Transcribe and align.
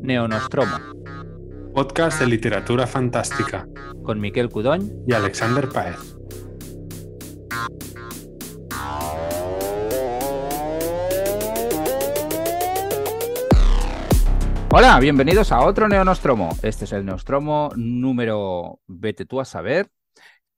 Neonostromo, 0.00 0.76
Podcast 1.74 2.20
de 2.20 2.26
literatura 2.26 2.86
fantástica 2.86 3.68
con 4.04 4.20
Miquel 4.20 4.48
Cudoñ 4.48 4.88
y 5.06 5.12
Alexander 5.12 5.68
Paez. 5.68 6.16
Hola, 14.70 14.98
bienvenidos 15.00 15.52
a 15.52 15.60
otro 15.60 15.88
Neonostromo. 15.88 16.50
Este 16.62 16.84
es 16.84 16.92
el 16.92 17.04
Neostromo 17.04 17.70
número, 17.76 18.80
vete 18.86 19.24
tú 19.24 19.40
a 19.40 19.44
saber. 19.44 19.90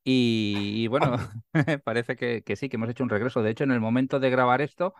Y, 0.04 0.84
y 0.84 0.86
bueno, 0.88 1.16
parece 1.84 2.16
que, 2.16 2.42
que 2.42 2.56
sí, 2.56 2.68
que 2.68 2.76
hemos 2.76 2.90
hecho 2.90 3.04
un 3.04 3.10
regreso. 3.10 3.42
De 3.42 3.50
hecho, 3.50 3.64
en 3.64 3.72
el 3.72 3.80
momento 3.80 4.20
de 4.20 4.30
grabar 4.30 4.60
esto, 4.62 4.94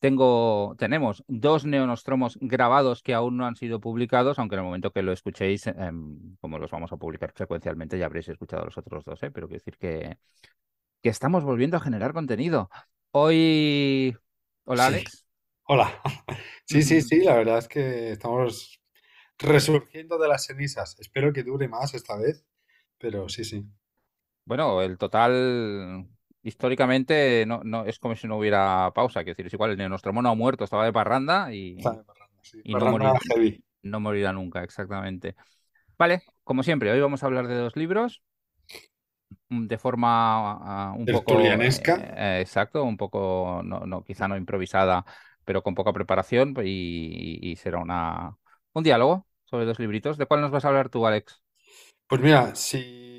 tengo, 0.00 0.74
tenemos 0.78 1.24
dos 1.28 1.64
neonostromos 1.66 2.38
grabados 2.40 3.02
que 3.02 3.14
aún 3.14 3.36
no 3.36 3.46
han 3.46 3.56
sido 3.56 3.80
publicados, 3.80 4.38
aunque 4.38 4.56
en 4.56 4.60
el 4.60 4.66
momento 4.66 4.92
que 4.92 5.02
lo 5.02 5.12
escuchéis, 5.12 5.66
em, 5.68 6.36
como 6.40 6.58
los 6.58 6.70
vamos 6.70 6.92
a 6.92 6.96
publicar 6.98 7.32
frecuencialmente, 7.34 7.98
ya 7.98 8.06
habréis 8.06 8.28
escuchado 8.28 8.64
los 8.66 8.78
otros 8.78 9.04
dos, 9.04 9.22
¿eh? 9.22 9.30
pero 9.32 9.48
quiero 9.48 9.60
decir 9.60 9.78
que, 9.78 10.18
que 11.02 11.08
estamos 11.10 11.44
volviendo 11.44 11.76
a 11.76 11.80
generar 11.80 12.12
contenido. 12.12 12.70
Hoy. 13.12 14.16
Hola, 14.64 14.86
Sí. 14.86 14.86
Alex. 14.86 15.26
Hola. 15.64 16.00
Sí, 16.66 16.82
sí, 16.82 17.00
sí, 17.02 17.20
la 17.22 17.36
verdad 17.36 17.58
es 17.58 17.68
que 17.68 18.12
estamos 18.12 18.80
resurgiendo 19.38 20.18
de 20.18 20.28
las 20.28 20.46
cenizas. 20.46 20.96
Espero 21.00 21.32
que 21.32 21.42
dure 21.44 21.68
más 21.68 21.94
esta 21.94 22.16
vez, 22.16 22.44
pero 22.98 23.28
sí, 23.28 23.44
sí. 23.44 23.64
Bueno, 24.46 24.80
el 24.80 24.96
total. 24.96 26.06
Históricamente 26.42 27.44
no, 27.46 27.62
no 27.64 27.84
es 27.84 27.98
como 27.98 28.14
si 28.14 28.28
no 28.28 28.38
hubiera 28.38 28.92
pausa, 28.94 29.24
quiero 29.24 29.32
decir, 29.32 29.46
es 29.46 29.52
igual, 29.52 29.72
el 29.72 29.78
neonostromo 29.78 30.22
no 30.22 30.28
ha 30.28 30.34
muerto, 30.36 30.62
estaba 30.62 30.84
de 30.84 30.92
parranda 30.92 31.52
y, 31.52 31.76
Está 31.76 31.90
de 31.90 32.04
parranda, 32.04 32.36
sí. 32.42 32.60
y 32.62 32.72
no 32.72 32.86
morirá. 32.86 33.14
heavy. 33.28 33.64
no 33.82 33.98
morirá 33.98 34.32
nunca, 34.32 34.62
exactamente. 34.62 35.34
Vale, 35.98 36.22
como 36.44 36.62
siempre, 36.62 36.92
hoy 36.92 37.00
vamos 37.00 37.24
a 37.24 37.26
hablar 37.26 37.48
de 37.48 37.56
dos 37.56 37.74
libros 37.74 38.22
mm, 39.48 39.66
de 39.66 39.76
forma 39.76 40.52
ah, 40.52 40.94
un 40.96 41.04
poco 41.06 41.40
eh, 41.40 42.38
exacto, 42.40 42.84
un 42.84 42.96
poco 42.96 43.62
no, 43.64 43.80
no, 43.80 44.04
quizá 44.04 44.28
no 44.28 44.36
improvisada, 44.36 45.04
pero 45.44 45.64
con 45.64 45.74
poca 45.74 45.92
preparación 45.92 46.54
pues, 46.54 46.68
y, 46.68 47.40
y 47.42 47.56
será 47.56 47.78
una 47.78 48.36
un 48.72 48.84
diálogo 48.84 49.26
sobre 49.46 49.64
dos 49.64 49.80
libritos. 49.80 50.16
¿De 50.16 50.26
cuál 50.26 50.42
nos 50.42 50.52
vas 50.52 50.64
a 50.64 50.68
hablar 50.68 50.90
tú, 50.90 51.06
Alex? 51.06 51.42
Pues 52.06 52.20
mira, 52.20 52.54
si 52.54 53.15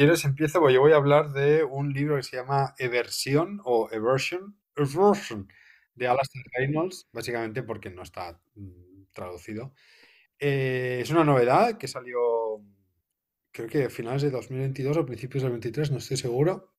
quieres 0.00 0.24
empiezo, 0.24 0.60
pues 0.60 0.72
yo 0.72 0.80
voy 0.80 0.92
a 0.92 0.96
hablar 0.96 1.30
de 1.32 1.62
un 1.62 1.92
libro 1.92 2.16
que 2.16 2.22
se 2.22 2.34
llama 2.34 2.74
Eversión 2.78 3.60
o 3.64 3.90
Eversion, 3.92 4.56
Eversion 4.74 5.46
de 5.94 6.08
Alastair 6.08 6.42
Reynolds, 6.56 7.06
básicamente 7.12 7.62
porque 7.62 7.90
no 7.90 8.02
está 8.02 8.40
mm, 8.54 9.02
traducido. 9.12 9.74
Eh, 10.38 11.00
es 11.02 11.10
una 11.10 11.22
novedad 11.22 11.76
que 11.76 11.86
salió, 11.86 12.18
creo 13.52 13.68
que 13.68 13.84
a 13.84 13.90
finales 13.90 14.22
de 14.22 14.30
2022 14.30 14.96
o 14.96 15.04
principios 15.04 15.42
del 15.42 15.52
23, 15.52 15.90
no 15.90 15.98
estoy 15.98 16.16
seguro. 16.16 16.72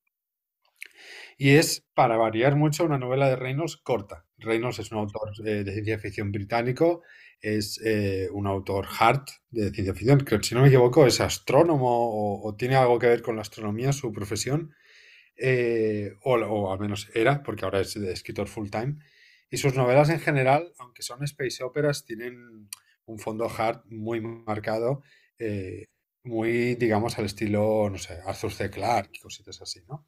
Y 1.37 1.51
es, 1.51 1.85
para 1.93 2.17
variar 2.17 2.55
mucho, 2.55 2.85
una 2.85 2.97
novela 2.97 3.29
de 3.29 3.35
Reynolds 3.35 3.77
corta. 3.77 4.25
Reynolds 4.39 4.79
es 4.79 4.91
un 4.91 4.97
autor 4.97 5.29
eh, 5.45 5.63
de 5.63 5.73
ciencia 5.73 5.99
ficción 5.99 6.31
británico, 6.31 7.03
es 7.41 7.79
eh, 7.83 8.29
un 8.31 8.47
autor 8.47 8.87
hard 8.99 9.25
de 9.49 9.71
ciencia 9.71 9.93
ficción, 9.93 10.19
que 10.19 10.41
si 10.43 10.55
no 10.55 10.61
me 10.61 10.67
equivoco 10.67 11.05
es 11.05 11.19
astrónomo 11.21 12.41
o, 12.43 12.55
tiene 12.55 12.75
algo 12.75 12.99
que 12.99 13.07
ver 13.07 13.21
con 13.21 13.35
la 13.35 13.41
astronomía, 13.41 13.91
su 13.93 14.11
profesión, 14.11 14.73
eh, 15.37 16.13
o, 16.23 16.71
al 16.71 16.79
menos 16.79 17.09
era, 17.15 17.43
porque 17.43 17.65
ahora 17.65 17.81
es 17.81 17.95
escritor 17.95 18.47
full 18.47 18.69
time. 18.69 18.97
Y 19.49 19.57
sus 19.57 19.75
novelas 19.75 20.09
en 20.09 20.19
general, 20.19 20.73
aunque 20.77 21.01
son 21.01 21.23
space 21.23 21.63
operas, 21.63 22.05
tienen 22.05 22.69
un 23.05 23.19
fondo 23.19 23.49
hard 23.49 23.81
muy 23.85 24.21
marcado, 24.21 25.03
eh, 25.39 25.85
muy, 26.23 26.75
digamos, 26.75 27.17
al 27.17 27.25
estilo, 27.25 27.89
no 27.89 27.97
sé, 27.97 28.19
Arthur 28.25 28.51
C. 28.51 28.69
Clarke 28.69 29.19
cositas 29.21 29.61
así, 29.61 29.81
¿no? 29.89 30.05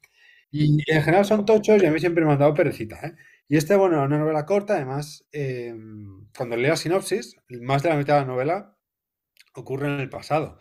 Y 0.50 0.78
en 0.86 1.02
general 1.02 1.24
son 1.24 1.44
tochos 1.44 1.82
y 1.82 1.86
a 1.86 1.90
mí 1.90 1.98
siempre 1.98 2.24
me 2.24 2.32
han 2.32 2.38
dado 2.38 2.54
perecita, 2.54 3.00
¿eh? 3.04 3.14
Y 3.48 3.56
esta, 3.56 3.76
bueno, 3.76 4.02
una 4.02 4.18
novela 4.18 4.46
corta, 4.46 4.76
además, 4.76 5.26
eh, 5.32 5.74
cuando 6.36 6.56
leo 6.56 6.70
la 6.70 6.76
sinopsis, 6.76 7.36
más 7.48 7.82
de 7.82 7.90
la 7.90 7.96
mitad 7.96 8.14
de 8.14 8.20
la 8.20 8.26
novela 8.26 8.78
ocurre 9.54 9.86
en 9.88 10.00
el 10.00 10.08
pasado. 10.08 10.58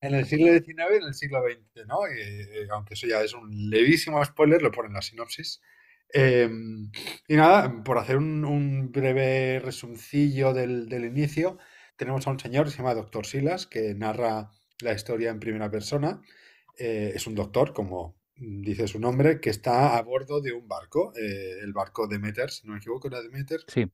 En 0.00 0.14
el 0.14 0.26
siglo 0.26 0.52
XIX 0.52 0.68
y 0.68 0.96
en 0.96 1.02
el 1.04 1.14
siglo 1.14 1.42
XX, 1.42 1.86
¿no? 1.86 2.06
Eh, 2.06 2.62
eh, 2.62 2.68
aunque 2.70 2.94
eso 2.94 3.06
ya 3.06 3.22
es 3.22 3.32
un 3.32 3.70
levísimo 3.70 4.22
spoiler, 4.24 4.60
lo 4.60 4.72
pone 4.72 4.88
en 4.88 4.94
la 4.94 5.02
sinopsis. 5.02 5.62
Eh, 6.12 6.48
y 7.28 7.36
nada, 7.36 7.82
por 7.84 7.98
hacer 7.98 8.16
un, 8.16 8.90
breve 8.92 9.60
resumcillo 9.60 10.52
del, 10.52 10.88
del 10.88 11.04
inicio, 11.04 11.58
tenemos 11.96 12.26
a 12.26 12.30
un 12.30 12.38
señor 12.38 12.66
que 12.66 12.72
se 12.72 12.78
llama 12.78 12.94
Doctor 12.94 13.26
Silas, 13.26 13.66
que 13.66 13.94
narra 13.94 14.50
la 14.80 14.92
historia 14.92 15.30
en 15.30 15.40
primera 15.40 15.70
persona. 15.70 16.22
Eh, 16.78 17.12
es 17.14 17.26
un 17.26 17.34
doctor, 17.34 17.72
como 17.72 18.16
dice 18.36 18.88
su 18.88 18.98
nombre, 19.00 19.40
que 19.40 19.50
está 19.50 19.96
a 19.96 20.02
bordo 20.02 20.40
de 20.40 20.52
un 20.52 20.68
barco, 20.68 21.12
eh, 21.16 21.58
el 21.62 21.72
barco 21.72 22.06
Demeter, 22.06 22.50
si 22.50 22.66
no 22.66 22.72
me 22.74 22.78
equivoco, 22.78 23.08
era 23.08 23.22
Demeter, 23.22 23.60
Sí, 23.68 23.86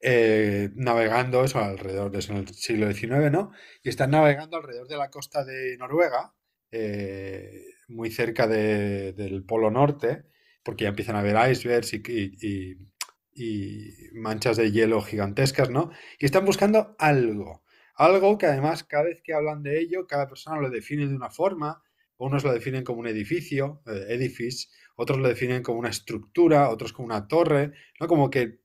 eh, 0.00 0.70
navegando 0.74 1.44
eso 1.44 1.58
alrededor 1.58 2.10
de 2.10 2.18
eso 2.18 2.32
en 2.32 2.38
el 2.40 2.48
siglo 2.54 2.86
XIX, 2.86 3.30
¿no? 3.30 3.52
Y 3.82 3.88
están 3.88 4.10
navegando 4.10 4.56
alrededor 4.56 4.88
de 4.88 4.96
la 4.96 5.10
costa 5.10 5.44
de 5.44 5.76
Noruega, 5.78 6.34
eh, 6.70 7.64
muy 7.88 8.10
cerca 8.10 8.46
de- 8.46 9.12
del 9.12 9.44
Polo 9.44 9.70
Norte, 9.70 10.24
porque 10.62 10.84
ya 10.84 10.90
empiezan 10.90 11.16
a 11.16 11.20
haber 11.20 11.36
icebergs 11.50 11.92
y, 11.94 12.02
y- 12.06 12.36
y- 12.40 12.92
y 13.34 13.90
manchas 14.14 14.56
de 14.56 14.70
hielo 14.72 15.00
gigantescas, 15.02 15.70
¿no? 15.70 15.90
Y 16.18 16.26
están 16.26 16.44
buscando 16.44 16.94
algo, 16.98 17.62
algo 17.94 18.38
que 18.38 18.46
además 18.46 18.84
cada 18.84 19.04
vez 19.04 19.22
que 19.22 19.34
hablan 19.34 19.62
de 19.62 19.80
ello, 19.80 20.06
cada 20.06 20.28
persona 20.28 20.60
lo 20.60 20.70
define 20.70 21.06
de 21.06 21.14
una 21.16 21.30
forma, 21.30 21.82
unos 22.26 22.44
lo 22.44 22.52
definen 22.52 22.84
como 22.84 23.00
un 23.00 23.06
edificio, 23.06 23.82
eh, 23.86 24.06
edifice, 24.08 24.68
otros 24.96 25.18
lo 25.18 25.28
definen 25.28 25.62
como 25.62 25.78
una 25.78 25.90
estructura, 25.90 26.70
otros 26.70 26.92
como 26.92 27.06
una 27.06 27.26
torre, 27.28 27.72
¿no? 28.00 28.06
Como 28.06 28.30
que 28.30 28.60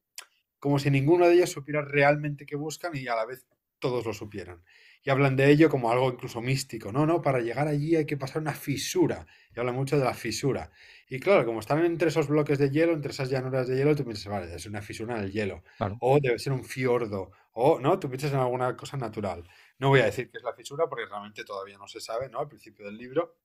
como 0.59 0.79
si 0.79 0.89
ninguno 0.89 1.27
de 1.27 1.35
ellos 1.35 1.51
supiera 1.51 1.81
realmente 1.81 2.45
qué 2.45 2.55
buscan 2.55 2.95
y 2.95 3.07
a 3.07 3.15
la 3.15 3.25
vez 3.25 3.45
todos 3.79 4.05
lo 4.05 4.13
supieran. 4.13 4.63
Y 5.03 5.09
hablan 5.09 5.35
de 5.35 5.49
ello 5.49 5.69
como 5.69 5.91
algo 5.91 6.11
incluso 6.11 6.41
místico. 6.41 6.91
No, 6.91 7.05
no, 7.05 7.21
para 7.21 7.39
llegar 7.39 7.67
allí 7.67 7.95
hay 7.95 8.05
que 8.05 8.17
pasar 8.17 8.41
una 8.41 8.53
fisura. 8.53 9.25
Y 9.55 9.59
hablan 9.59 9.75
mucho 9.75 9.97
de 9.97 10.03
la 10.03 10.13
fisura. 10.13 10.71
Y 11.09 11.19
claro, 11.19 11.45
como 11.45 11.59
están 11.59 11.85
entre 11.85 12.09
esos 12.09 12.27
bloques 12.27 12.57
de 12.57 12.69
hielo, 12.69 12.93
entre 12.93 13.11
esas 13.11 13.29
llanuras 13.29 13.67
de 13.67 13.77
hielo, 13.77 13.95
tú 13.95 14.03
piensas, 14.03 14.27
vale, 14.27 14.53
es 14.53 14.65
una 14.65 14.81
fisura 14.81 15.17
en 15.17 15.23
el 15.23 15.31
hielo. 15.31 15.63
claro. 15.77 15.97
O 16.01 16.19
debe 16.19 16.39
ser 16.39 16.51
un 16.51 16.65
fiordo. 16.65 17.31
O, 17.53 17.79
¿no? 17.79 17.97
Tú 17.99 18.09
piensas 18.09 18.33
en 18.33 18.39
alguna 18.39 18.75
cosa 18.75 18.97
natural. 18.97 19.47
No 19.79 19.89
voy 19.89 20.01
a 20.01 20.05
decir 20.05 20.29
que 20.29 20.37
es 20.37 20.43
la 20.43 20.53
fisura 20.53 20.87
porque 20.89 21.05
realmente 21.05 21.45
todavía 21.45 21.77
no 21.77 21.87
se 21.87 22.01
sabe, 22.01 22.29
¿no? 22.29 22.39
Al 22.39 22.49
principio 22.49 22.85
del 22.85 22.97
libro. 22.97 23.37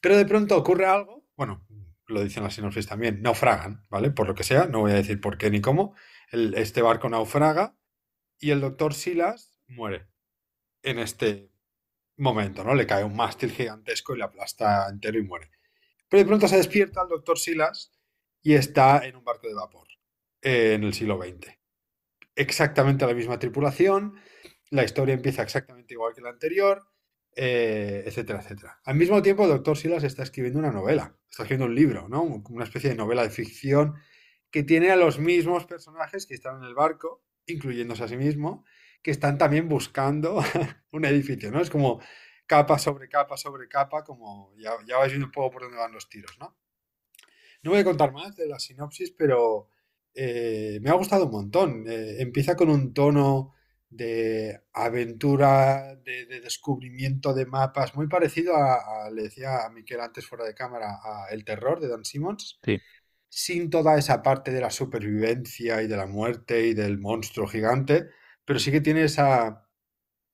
Pero 0.00 0.16
de 0.16 0.26
pronto 0.26 0.56
ocurre 0.56 0.86
algo, 0.86 1.24
bueno, 1.36 1.66
lo 2.06 2.22
dicen 2.22 2.42
las 2.42 2.54
sinopsis 2.54 2.86
también, 2.86 3.22
naufragan, 3.22 3.84
¿vale? 3.88 4.10
Por 4.10 4.26
lo 4.26 4.34
que 4.34 4.44
sea, 4.44 4.66
no 4.66 4.80
voy 4.80 4.92
a 4.92 4.96
decir 4.96 5.20
por 5.20 5.38
qué 5.38 5.50
ni 5.50 5.60
cómo. 5.60 5.94
Este 6.30 6.82
barco 6.82 7.08
naufraga 7.08 7.76
y 8.38 8.50
el 8.50 8.60
doctor 8.60 8.94
Silas 8.94 9.58
muere 9.66 10.08
en 10.82 10.98
este 10.98 11.50
momento, 12.16 12.64
¿no? 12.64 12.74
Le 12.74 12.86
cae 12.86 13.04
un 13.04 13.16
mástil 13.16 13.50
gigantesco 13.50 14.14
y 14.14 14.18
le 14.18 14.24
aplasta 14.24 14.88
entero 14.88 15.18
y 15.18 15.22
muere. 15.22 15.50
Pero 16.08 16.22
de 16.22 16.26
pronto 16.26 16.48
se 16.48 16.56
despierta 16.56 17.02
el 17.02 17.08
doctor 17.08 17.38
Silas 17.38 17.92
y 18.42 18.54
está 18.54 19.04
en 19.06 19.16
un 19.16 19.24
barco 19.24 19.48
de 19.48 19.54
vapor 19.54 19.88
eh, 20.42 20.74
en 20.74 20.84
el 20.84 20.94
siglo 20.94 21.18
XX. 21.18 21.58
Exactamente 22.36 23.06
la 23.06 23.14
misma 23.14 23.38
tripulación, 23.38 24.20
la 24.70 24.84
historia 24.84 25.14
empieza 25.14 25.42
exactamente 25.42 25.94
igual 25.94 26.14
que 26.14 26.20
la 26.20 26.30
anterior, 26.30 26.86
eh, 27.36 28.04
etcétera, 28.06 28.40
etcétera. 28.40 28.80
Al 28.84 28.96
mismo 28.96 29.20
tiempo, 29.22 29.44
el 29.44 29.50
doctor 29.50 29.76
Silas 29.76 30.04
está 30.04 30.22
escribiendo 30.22 30.58
una 30.58 30.70
novela, 30.70 31.16
está 31.30 31.42
escribiendo 31.42 31.66
un 31.66 31.74
libro, 31.74 32.08
¿no? 32.08 32.22
Una 32.22 32.64
especie 32.64 32.90
de 32.90 32.96
novela 32.96 33.22
de 33.22 33.30
ficción 33.30 33.94
que 34.50 34.62
tiene 34.62 34.90
a 34.90 34.96
los 34.96 35.18
mismos 35.18 35.66
personajes 35.66 36.26
que 36.26 36.34
están 36.34 36.58
en 36.58 36.64
el 36.64 36.74
barco, 36.74 37.24
incluyéndose 37.46 38.04
a 38.04 38.08
sí 38.08 38.16
mismo, 38.16 38.64
que 39.02 39.10
están 39.10 39.36
también 39.36 39.68
buscando 39.68 40.42
un 40.92 41.04
edificio, 41.04 41.50
¿no? 41.50 41.60
Es 41.60 41.70
como 41.70 42.00
capa 42.46 42.78
sobre 42.78 43.08
capa 43.08 43.36
sobre 43.36 43.68
capa, 43.68 44.04
como 44.04 44.54
ya, 44.56 44.72
ya 44.86 44.98
vais 44.98 45.12
viendo 45.12 45.26
un 45.26 45.32
poco 45.32 45.50
por 45.50 45.62
dónde 45.62 45.78
van 45.78 45.92
los 45.92 46.08
tiros, 46.08 46.38
¿no? 46.38 46.56
No 47.62 47.70
voy 47.70 47.80
a 47.80 47.84
contar 47.84 48.12
más 48.12 48.36
de 48.36 48.46
la 48.46 48.58
sinopsis, 48.58 49.10
pero 49.10 49.68
eh, 50.14 50.78
me 50.82 50.90
ha 50.90 50.94
gustado 50.94 51.24
un 51.26 51.32
montón. 51.32 51.84
Eh, 51.88 52.16
empieza 52.20 52.56
con 52.56 52.68
un 52.68 52.92
tono 52.92 53.54
de 53.96 54.62
aventura, 54.72 55.94
de, 55.96 56.26
de 56.26 56.40
descubrimiento 56.40 57.32
de 57.34 57.46
mapas, 57.46 57.94
muy 57.94 58.08
parecido 58.08 58.56
a, 58.56 59.06
a- 59.06 59.10
le 59.10 59.24
decía 59.24 59.64
a 59.64 59.70
Miquel 59.70 60.00
antes 60.00 60.26
fuera 60.26 60.44
de 60.44 60.54
cámara, 60.54 60.98
a 61.02 61.28
El 61.30 61.44
Terror 61.44 61.80
de 61.80 61.88
Don 61.88 62.04
Simmons, 62.04 62.60
Sí. 62.64 62.80
sin 63.28 63.70
toda 63.70 63.98
esa 63.98 64.22
parte 64.22 64.52
de 64.52 64.60
la 64.60 64.70
supervivencia 64.70 65.82
y 65.82 65.88
de 65.88 65.96
la 65.96 66.06
muerte 66.06 66.66
y 66.68 66.74
del 66.74 66.98
monstruo 66.98 67.46
gigante, 67.48 68.08
pero 68.44 68.58
sí 68.58 68.70
que 68.72 68.80
tiene 68.80 69.04
esa, 69.04 69.68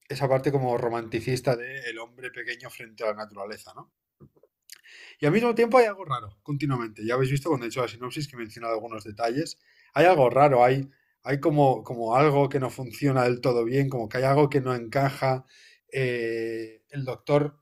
esa 0.08 0.28
parte 0.28 0.52
como 0.52 0.78
romanticista 0.78 1.56
de 1.56 1.80
el 1.90 1.98
hombre 1.98 2.30
pequeño 2.30 2.70
frente 2.70 3.04
a 3.04 3.08
la 3.08 3.14
naturaleza, 3.14 3.72
¿no? 3.74 3.92
Y 5.20 5.26
al 5.26 5.32
mismo 5.32 5.54
tiempo 5.54 5.78
hay 5.78 5.86
algo 5.86 6.04
raro, 6.04 6.38
continuamente. 6.42 7.04
Ya 7.04 7.14
habéis 7.14 7.30
visto 7.30 7.48
cuando 7.48 7.66
he 7.66 7.68
hecho 7.68 7.82
la 7.82 7.88
sinopsis 7.88 8.28
que 8.28 8.36
he 8.36 8.38
mencionado 8.38 8.74
algunos 8.74 9.04
detalles. 9.04 9.58
Hay 9.94 10.06
algo 10.06 10.30
raro, 10.30 10.64
hay, 10.64 10.88
hay 11.22 11.40
como, 11.40 11.82
como 11.84 12.16
algo 12.16 12.48
que 12.48 12.60
no 12.60 12.70
funciona 12.70 13.24
del 13.24 13.40
todo 13.40 13.64
bien, 13.64 13.88
como 13.88 14.08
que 14.08 14.18
hay 14.18 14.24
algo 14.24 14.48
que 14.48 14.60
no 14.60 14.74
encaja. 14.74 15.44
Eh, 15.92 16.82
el 16.90 17.04
doctor 17.04 17.58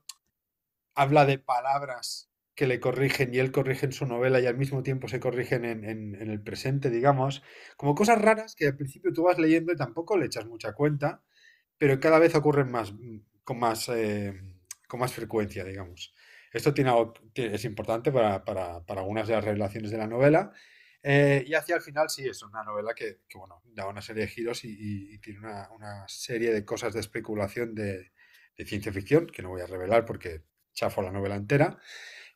habla 0.95 1.25
de 1.25 1.39
palabras 1.39 2.29
que 2.55 2.67
le 2.67 2.79
corrigen 2.81 3.33
y 3.33 3.39
él 3.39 3.51
corrige 3.51 3.85
en 3.85 3.93
su 3.93 4.05
novela 4.05 4.41
y 4.41 4.45
al 4.45 4.57
mismo 4.57 4.83
tiempo 4.83 5.07
se 5.07 5.21
corrigen 5.21 5.63
en, 5.63 6.15
el 6.15 6.41
presente, 6.41 6.89
digamos. 6.89 7.41
Como 7.77 7.95
cosas 7.95 8.21
raras 8.21 8.55
que 8.55 8.67
al 8.67 8.75
principio 8.75 9.13
tú 9.13 9.23
vas 9.23 9.39
leyendo 9.39 9.71
y 9.71 9.77
tampoco 9.77 10.17
le 10.17 10.25
echas 10.25 10.45
mucha 10.45 10.73
cuenta, 10.73 11.23
pero 11.77 11.99
cada 12.01 12.19
vez 12.19 12.35
ocurren 12.35 12.69
más, 12.69 12.93
con 13.45 13.59
más, 13.59 13.87
eh, 13.89 14.33
con 14.89 14.99
más 14.99 15.13
frecuencia, 15.13 15.63
digamos. 15.63 16.13
Esto 16.51 16.73
tiene 16.73 16.91
es 17.35 17.63
importante 17.63 18.11
para, 18.11 18.43
para, 18.43 18.85
para, 18.85 19.01
algunas 19.01 19.27
de 19.27 19.35
las 19.35 19.45
revelaciones 19.45 19.91
de 19.91 19.97
la 19.97 20.07
novela. 20.07 20.51
Eh, 21.01 21.43
y 21.47 21.53
hacia 21.53 21.75
el 21.75 21.81
final 21.81 22.09
sí 22.09 22.27
es 22.27 22.43
una 22.43 22.63
novela 22.63 22.93
que, 22.93 23.21
que 23.27 23.37
bueno, 23.37 23.61
da 23.65 23.87
una 23.87 24.01
serie 24.01 24.23
de 24.23 24.27
giros 24.27 24.65
y, 24.65 25.13
y, 25.13 25.17
tiene 25.19 25.39
una, 25.39 25.69
una, 25.71 26.07
serie 26.09 26.51
de 26.51 26.65
cosas 26.65 26.93
de 26.93 26.99
especulación 26.99 27.73
de, 27.73 28.11
de, 28.57 28.65
ciencia 28.65 28.91
ficción, 28.91 29.27
que 29.27 29.41
no 29.41 29.49
voy 29.49 29.61
a 29.61 29.65
revelar 29.67 30.03
porque 30.05 30.43
chafo 30.73 31.01
la 31.01 31.11
novela 31.11 31.35
entera. 31.35 31.77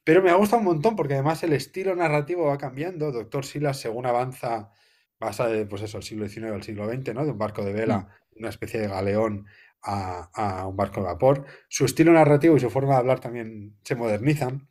Pero 0.03 0.21
me 0.21 0.29
ha 0.29 0.35
gustado 0.35 0.59
un 0.59 0.65
montón 0.65 0.95
porque 0.95 1.13
además 1.13 1.43
el 1.43 1.53
estilo 1.53 1.95
narrativo 1.95 2.45
va 2.45 2.57
cambiando. 2.57 3.11
Doctor 3.11 3.45
Silas, 3.45 3.79
según 3.79 4.05
avanza, 4.05 4.71
pasa 5.17 5.47
de 5.47 5.65
pues 5.65 5.81
eso, 5.81 5.97
el 5.97 6.03
siglo 6.03 6.27
XIX 6.27 6.51
al 6.51 6.63
siglo 6.63 6.87
XX, 6.89 7.13
¿no? 7.13 7.25
de 7.25 7.31
un 7.31 7.37
barco 7.37 7.63
de 7.63 7.73
vela, 7.73 7.99
mm. 7.99 8.39
una 8.39 8.49
especie 8.49 8.79
de 8.79 8.87
galeón, 8.87 9.45
a, 9.81 10.29
a, 10.33 10.67
un 10.67 10.75
barco 10.77 11.01
de 11.01 11.07
vapor. 11.07 11.45
Su 11.67 11.85
estilo 11.85 12.13
narrativo 12.13 12.55
y 12.55 12.59
su 12.59 12.69
forma 12.69 12.93
de 12.93 12.99
hablar 12.99 13.19
también 13.19 13.77
se 13.83 13.95
modernizan. 13.95 14.69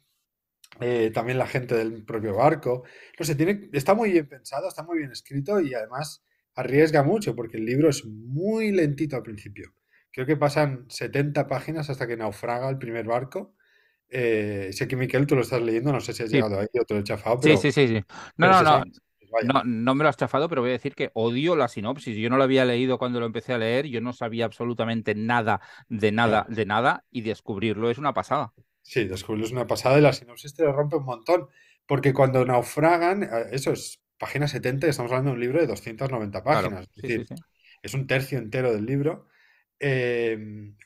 Eh, 0.80 1.10
también 1.12 1.38
la 1.38 1.46
gente 1.46 1.74
del 1.76 2.04
propio 2.04 2.34
barco. 2.34 2.84
No 3.18 3.24
sé, 3.24 3.34
tiene, 3.34 3.68
está 3.72 3.94
muy 3.94 4.10
bien 4.12 4.26
pensado, 4.28 4.68
está 4.68 4.82
muy 4.82 4.98
bien 4.98 5.12
escrito 5.12 5.60
y 5.60 5.74
además 5.74 6.24
arriesga 6.54 7.02
mucho 7.02 7.34
porque 7.36 7.56
el 7.56 7.64
libro 7.64 7.88
es 7.88 8.04
muy 8.04 8.72
lentito 8.72 9.16
al 9.16 9.22
principio. 9.22 9.74
Creo 10.10 10.26
que 10.26 10.36
pasan 10.36 10.86
70 10.88 11.46
páginas 11.46 11.88
hasta 11.90 12.06
que 12.06 12.16
naufraga 12.16 12.68
el 12.68 12.78
primer 12.78 13.06
barco. 13.06 13.54
Eh, 14.08 14.70
sé 14.72 14.86
que 14.86 14.96
Miquel, 14.96 15.26
tú 15.26 15.36
lo 15.36 15.42
estás 15.42 15.62
leyendo, 15.62 15.92
no 15.92 16.00
sé 16.00 16.12
si 16.12 16.22
has 16.22 16.28
Sí. 16.28 16.36
llegado 16.36 16.60
ahí 16.60 16.66
o 16.78 16.84
te 16.84 16.94
lo 16.94 17.00
he 17.00 17.04
chafado, 17.04 17.40
pero, 17.40 17.56
Sí, 17.56 17.72
sí, 17.72 17.86
sí, 17.88 17.96
sí. 17.96 18.04
No, 18.36 18.48
no, 18.48 18.62
no. 18.62 18.84
Pues. 19.30 19.46
No, 19.46 19.62
no 19.64 19.94
me 19.94 20.04
lo 20.04 20.10
has 20.10 20.18
chafado, 20.18 20.46
pero 20.50 20.60
voy 20.60 20.68
a 20.70 20.74
decir 20.74 20.94
que 20.94 21.10
odio 21.14 21.56
la 21.56 21.68
sinopsis. 21.68 22.14
Yo 22.18 22.28
no 22.28 22.36
lo 22.36 22.42
había 22.42 22.66
leído 22.66 22.98
cuando 22.98 23.18
lo 23.18 23.24
empecé 23.24 23.54
a 23.54 23.58
leer, 23.58 23.86
yo 23.86 24.02
no 24.02 24.12
sabía 24.12 24.44
absolutamente 24.44 25.14
nada 25.14 25.62
de 25.88 26.12
nada, 26.12 26.44
de 26.50 26.66
nada, 26.66 27.04
y 27.10 27.22
descubrirlo 27.22 27.90
es 27.90 27.96
una 27.96 28.12
pasada. 28.12 28.52
Sí, 28.82 29.04
descubrirlo 29.04 29.46
es 29.46 29.52
una 29.52 29.66
pasada 29.66 29.98
y 29.98 30.02
la 30.02 30.12
sinopsis 30.12 30.54
te 30.54 30.64
lo 30.64 30.72
rompe 30.72 30.96
un 30.96 31.04
montón. 31.04 31.48
Porque 31.86 32.12
cuando 32.14 32.44
naufragan, 32.44 33.22
eh, 33.24 33.28
eso 33.52 33.72
es 33.72 34.02
página 34.18 34.46
70, 34.48 34.86
y 34.86 34.90
estamos 34.90 35.10
hablando 35.10 35.30
de 35.30 35.34
un 35.34 35.40
libro 35.40 35.60
de 35.60 35.66
290 35.66 36.42
Claro, 36.44 36.70
páginas. 36.70 36.88
Es 36.96 37.02
sí, 37.02 37.08
decir, 37.08 37.26
sí. 37.26 37.34
es 37.82 37.94
un 37.94 38.06
tercio 38.06 38.38
entero 38.38 38.72
del 38.72 38.86
libro. 38.86 39.26
Eh, 39.80 40.38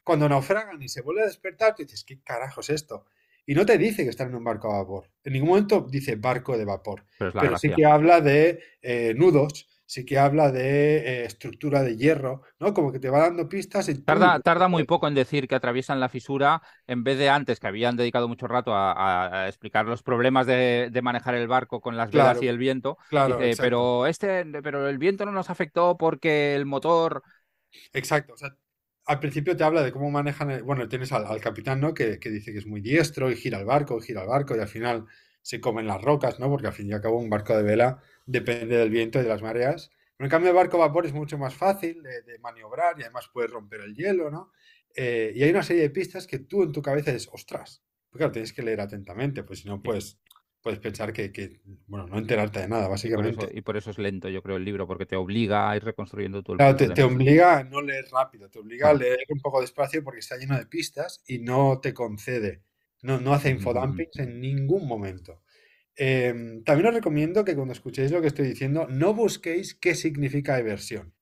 cuando 0.05 0.29
naufragan 0.29 0.81
y 0.83 0.89
se 0.89 1.03
vuelve 1.03 1.23
a 1.23 1.27
despertar, 1.27 1.75
tú 1.75 1.83
dices, 1.83 2.05
¿qué 2.05 2.21
carajo 2.23 2.61
es 2.61 2.71
esto? 2.71 3.07
Y 3.45 3.55
no 3.55 3.65
te 3.67 3.79
dice 3.79 4.03
que 4.05 4.11
están 4.11 4.29
en 4.29 4.37
un 4.37 4.45
barco 4.45 4.73
a 4.73 4.79
vapor. 4.79 5.11
En 5.23 5.35
ningún 5.35 5.51
momento 5.51 5.87
dice 5.89 6.17
barco 6.17 6.57
de 6.57 6.65
vapor. 6.65 7.05
Pero 7.19 7.33
Pero 7.39 7.59
sí 7.59 7.71
que 7.71 7.85
habla 7.85 8.21
de 8.21 8.61
eh, 8.83 9.15
nudos, 9.17 9.69
sí 9.87 10.05
que 10.05 10.19
habla 10.19 10.53
de 10.53 10.99
eh, 11.23 11.25
estructura 11.27 11.83
de 11.83 11.97
hierro, 11.97 12.43
¿no? 12.61 12.75
Como 12.75 12.93
que 12.93 12.99
te 13.01 13.11
va 13.11 13.21
dando 13.21 13.49
pistas 13.49 13.89
y. 13.89 14.05
Tarda, 14.05 14.39
tarda 14.39 14.69
muy 14.69 14.85
poco 14.85 15.09
en 15.09 15.15
decir 15.15 15.49
que 15.49 15.57
atraviesan 15.57 15.99
la 15.99 16.09
fisura, 16.09 16.63
en 16.87 17.03
vez 17.03 17.19
de 17.19 17.29
antes, 17.29 17.59
que 17.59 17.67
habían 17.67 17.97
dedicado 17.97 18.29
mucho 18.29 18.47
rato 18.47 18.71
a, 18.73 19.47
explicar 19.49 19.85
los 19.87 20.05
problemas 20.05 20.47
de, 20.47 20.91
de 20.93 21.03
manejar 21.03 21.35
el 21.35 21.49
barco 21.49 21.81
con 21.81 21.97
las 21.97 22.13
velas 22.13 22.41
Claro, 22.41 22.41
y 22.41 22.47
el 22.47 22.57
viento. 22.57 22.99
claro, 23.09 23.43
Dice, 23.43 23.57
pero 23.57 24.07
este, 24.07 24.45
pero 24.63 24.89
el 24.89 24.99
viento 24.99 25.27
no 25.27 25.33
nos 25.33 25.51
afectó 25.51 25.97
porque 25.97 26.55
el 26.55 26.67
motor. 26.67 27.23
Exacto, 27.93 28.35
o 28.35 28.37
sea, 28.37 28.57
al 29.07 29.21
principio 29.21 29.57
te 29.57 29.65
habla 29.65 29.83
de 29.83 29.93
cómo 29.93 30.11
manejan, 30.11 30.51
el- 30.51 30.63
bueno, 30.63 30.89
tienes 30.89 31.13
al, 31.13 31.27
al 31.27 31.41
capitán, 31.41 31.81
¿no? 31.81 31.95
Que, 31.95 32.19
que 32.19 32.31
dice 32.31 32.53
que 32.53 32.59
es 32.59 32.67
muy 32.67 32.81
diestro 32.81 33.31
y 33.31 33.37
gira 33.37 33.59
el 33.59 33.65
barco, 33.67 34.01
gira 34.01 34.23
el 34.23 34.29
barco 34.29 34.57
y 34.57 34.61
al 34.61 34.69
final 34.69 35.07
se 35.47 35.61
comen 35.61 35.87
las 35.87 36.03
rocas, 36.03 36.39
¿no? 36.41 36.49
Porque 36.51 36.67
al 36.69 36.73
fin 36.73 36.89
y 36.91 36.93
al 36.93 37.01
cabo 37.01 37.19
un 37.19 37.31
barco 37.31 37.57
de 37.57 37.63
vela 37.63 38.01
depende 38.27 38.77
del 38.77 38.91
viento 38.91 39.19
y 39.21 39.23
de 39.23 39.29
las 39.29 39.43
mareas. 39.43 39.91
Pero 40.17 40.27
en 40.27 40.31
cambio 40.31 40.51
el 40.51 40.57
barco 40.57 40.77
a 40.83 40.87
vapor 40.89 41.07
es 41.07 41.13
mucho 41.13 41.39
más 41.39 41.55
fácil 41.55 42.03
de, 42.03 42.23
de 42.23 42.39
maniobrar 42.41 42.99
y 42.99 43.03
además 43.03 43.31
puedes 43.33 43.51
romper 43.51 43.81
el 43.83 43.95
hielo, 43.95 44.31
¿no? 44.31 44.51
Eh, 44.95 45.33
y 45.35 45.43
hay 45.43 45.51
una 45.51 45.63
serie 45.63 45.83
de 45.83 45.91
pistas 45.91 46.27
que 46.27 46.39
tú 46.41 46.63
en 46.63 46.73
tu 46.73 46.83
cabeza 46.83 47.13
dices, 47.13 47.29
ostras, 47.33 47.83
porque 48.11 48.21
claro, 48.23 48.33
tienes 48.33 48.53
que 48.53 48.63
leer 48.63 48.81
atentamente, 48.81 49.43
pues 49.45 49.61
si 49.61 49.69
no 49.69 49.83
Sí. 49.83 49.83
puedes, 49.83 50.19
puedes 50.63 50.81
pensar 50.81 51.13
que, 51.13 51.31
que, 51.33 51.61
bueno, 51.87 52.07
no 52.09 52.19
enterarte 52.19 52.61
de 52.61 52.69
nada, 52.69 52.89
Y 53.03 53.09
por, 53.09 53.27
eso, 53.27 53.49
básicamente. 53.49 53.53
y 53.53 53.63
por 53.63 53.77
eso 53.77 53.91
es 53.91 53.99
lento, 53.99 54.29
yo 54.29 54.43
creo, 54.43 54.57
el 54.57 54.65
libro, 54.65 54.87
porque 54.87 55.07
te 55.07 55.17
obliga 55.17 55.71
a 55.71 55.77
ir 55.77 55.85
reconstruyendo 55.85 56.39
el 56.39 56.45
Claro, 56.57 56.77
te, 56.77 56.89
te 56.91 57.03
obliga 57.03 57.59
a 57.59 57.65
no 57.65 57.83
leer 57.83 58.07
rápido, 58.11 58.49
te 58.51 58.59
obliga 58.59 58.91
a 58.91 58.95
leer 58.95 59.19
un 59.29 59.41
poco 59.41 59.61
despacio 59.61 60.03
porque 60.03 60.21
está 60.21 60.37
lleno 60.39 60.57
de 60.59 60.67
pistas 60.67 61.23
y 61.27 61.39
no 61.39 61.81
te 61.81 61.93
concede, 61.93 62.63
no, 63.03 63.21
no 63.21 63.33
hace 63.35 63.51
infodumpings 63.51 64.19
en 64.19 64.41
ningún 64.41 64.87
momento. 64.89 65.43
Eh, 65.97 66.63
también 66.65 66.89
os 66.89 66.95
recomiendo 66.95 67.45
que 67.45 67.55
cuando 67.57 67.73
escuchéis 67.73 68.13
lo 68.13 68.21
que 68.21 68.29
estoy 68.29 68.47
diciendo, 68.49 68.87
no 68.89 69.15
busquéis 69.15 69.75
qué 69.75 69.95
significa 69.95 70.59
eversión. 70.59 71.15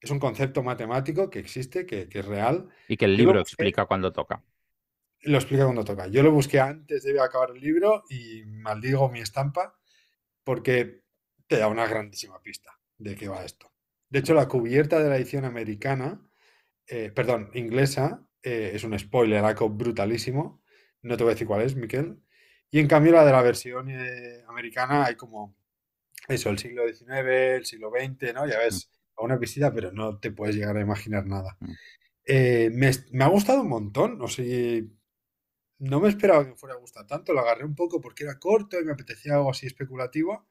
Es 0.00 0.10
un 0.10 0.20
concepto 0.20 0.62
matemático 0.62 1.30
que 1.30 1.40
existe, 1.40 1.86
que, 1.86 2.08
que 2.08 2.20
es 2.20 2.26
real. 2.26 2.68
Y 2.86 2.96
que 2.96 3.06
el 3.06 3.16
libro 3.16 3.40
busqué, 3.40 3.40
explica 3.40 3.86
cuando 3.86 4.12
toca. 4.12 4.44
lo 5.22 5.38
explica 5.38 5.64
cuando 5.64 5.84
toca. 5.84 6.08
Yo 6.08 6.22
lo 6.22 6.32
busqué 6.32 6.60
antes 6.60 7.04
de 7.04 7.20
acabar 7.20 7.50
el 7.50 7.60
libro 7.60 8.04
y 8.08 8.44
maldigo 8.46 9.08
mi 9.10 9.20
estampa 9.20 9.74
porque 10.44 11.02
te 11.48 11.58
da 11.58 11.68
una 11.68 11.86
grandísima 11.88 12.42
pista 12.42 12.72
de 12.98 13.16
qué 13.16 13.28
va 13.28 13.44
esto. 13.44 13.72
De 14.10 14.20
hecho, 14.20 14.34
la 14.34 14.48
cubierta 14.48 15.00
de 15.02 15.10
la 15.10 15.16
edición 15.16 15.44
americana, 15.46 16.22
eh, 16.88 17.12
perdón, 17.14 17.50
inglesa, 17.54 18.26
eh, 18.42 18.72
es 18.74 18.84
un 18.84 18.98
spoiler 18.98 19.44
algo 19.44 19.70
brutalísimo. 19.70 20.61
No 21.02 21.16
te 21.16 21.24
voy 21.24 21.32
a 21.32 21.34
decir 21.34 21.46
cuál 21.46 21.62
es, 21.62 21.76
Miquel. 21.76 22.18
Y 22.70 22.80
en 22.80 22.88
cambio, 22.88 23.12
la 23.12 23.24
de 23.24 23.32
la 23.32 23.42
versión 23.42 23.88
eh, 23.90 24.44
americana 24.48 25.04
hay 25.06 25.16
como 25.16 25.54
eso, 26.28 26.50
el 26.50 26.58
siglo 26.58 26.84
XIX, 26.86 27.56
el 27.56 27.66
siglo 27.66 27.90
XX, 27.90 28.32
¿no? 28.34 28.46
Ya 28.48 28.58
Mm, 28.70 28.80
ves, 28.80 28.90
a 29.16 29.24
una 29.24 29.36
visita, 29.38 29.72
pero 29.74 29.92
no 29.92 30.18
te 30.20 30.32
puedes 30.32 30.56
llegar 30.56 30.76
a 30.76 30.80
imaginar 30.82 31.26
nada. 31.26 31.58
mm. 31.62 31.76
Eh, 32.26 32.70
me, 32.72 32.92
me 33.12 33.24
ha 33.24 33.28
gustado 33.28 33.62
un 33.62 33.68
montón, 33.70 34.20
o 34.22 34.28
sea, 34.28 34.44
no 35.78 36.00
me 36.00 36.08
esperaba 36.08 36.44
que 36.44 36.50
me 36.50 36.56
fuera 36.56 36.74
a 36.74 36.78
gustar 36.78 37.06
tanto, 37.06 37.32
lo 37.32 37.40
agarré 37.40 37.64
un 37.64 37.74
poco 37.74 38.00
porque 38.00 38.24
era 38.24 38.38
corto 38.38 38.80
y 38.80 38.84
me 38.84 38.92
apetecía 38.92 39.34
algo 39.34 39.50
así 39.50 39.66
especulativo, 39.66 40.46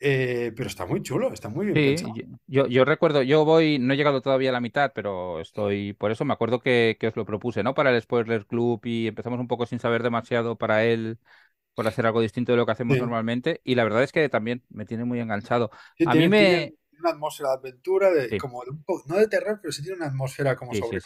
eh, 0.00 0.52
pero 0.56 0.68
está 0.68 0.86
muy 0.86 1.02
chulo, 1.02 1.32
está 1.32 1.48
muy 1.48 1.66
bien 1.66 1.80
Sí, 1.80 1.82
pensado. 1.82 2.22
yo, 2.46 2.66
yo, 2.68 2.84
recuerdo, 2.86 3.22
yo 3.22 3.44
voy, 3.44 3.78
no 3.78 3.92
he 3.92 3.96
llegado 3.98 4.22
todavía 4.22 4.48
a 4.48 4.52
la 4.54 4.62
mitad, 4.62 4.92
pero 4.94 5.40
estoy, 5.40 5.92
por 5.92 6.10
eso 6.10 6.24
me 6.24 6.32
acuerdo 6.32 6.60
que, 6.60 6.96
que 6.98 7.08
os 7.08 7.16
lo 7.16 7.26
propuse, 7.26 7.62
¿no? 7.62 7.74
Para 7.74 7.90
el 7.94 8.00
Spoiler 8.00 8.46
Club 8.46 8.80
y 8.84 9.06
empezamos 9.08 9.38
un 9.38 9.46
poco 9.46 9.66
sin 9.66 9.78
saber 9.78 10.02
demasiado 10.02 10.56
para 10.56 10.84
él, 10.86 11.18
por 11.74 11.88
hacer 11.88 12.06
algo 12.06 12.20
distinto 12.22 12.52
de 12.52 12.58
lo 12.58 12.66
que 12.66 12.72
hacemos 12.72 12.96
Sí, 12.96 13.00
normalmente, 13.00 13.60
y 13.64 13.74
la 13.74 13.84
verdad 13.84 14.04
es 14.04 14.12
que 14.12 14.28
también 14.28 14.64
me 14.70 14.86
tiene 14.86 15.04
muy 15.04 15.20
enganchado. 15.20 15.70
sí, 15.96 16.06
A 16.06 16.14
mí 16.14 16.28
tiene, 16.28 16.32
tiene 16.32 16.54
me... 16.54 16.74
una 17.00 17.10
atmósfera 17.10 17.50
de 17.50 17.56
aventura, 17.58 18.10
de, 18.12 18.36
como 18.36 18.62
de 18.64 18.70
un 18.70 18.82
poco, 18.84 19.04
no 19.08 19.16
de 19.16 19.28
terror, 19.28 19.58
pero 19.60 19.72
sí 19.72 19.82
tiene 19.82 19.96
una 19.98 20.06
atmósfera 20.06 20.56
como 20.56 20.74
sí, 20.74 21.00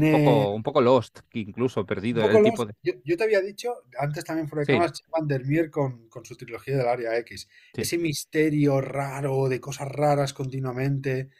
Un 0.00 0.10
tiene 0.10 0.10
poco, 0.10 0.52
un 0.52 0.62
poco 0.62 0.80
Lost, 0.80 1.20
incluso 1.32 1.86
perdido, 1.86 2.28
el 2.28 2.42
tipo 2.42 2.66
de... 2.66 2.74
Yo, 2.82 2.92
yo 3.04 3.16
te 3.16 3.24
había 3.24 3.40
dicho, 3.40 3.72
antes 3.98 4.24
también 4.24 4.48
fuera 4.48 4.62
de 4.62 4.66
Sí, 4.66 4.72
cámaras, 4.72 5.02
Van 5.10 5.26
der 5.28 5.44
Meer 5.44 5.70
con, 5.70 6.08
con 6.08 6.24
su 6.24 6.36
trilogía 6.36 6.76
del 6.76 6.88
Área 6.88 7.16
X, 7.18 7.48
sí. 7.72 7.82
ese 7.82 7.98
misterio 7.98 8.80
raro, 8.80 9.48
de 9.48 9.60
cosas 9.60 9.88
raras 9.88 10.32
continuamente, 10.32 11.30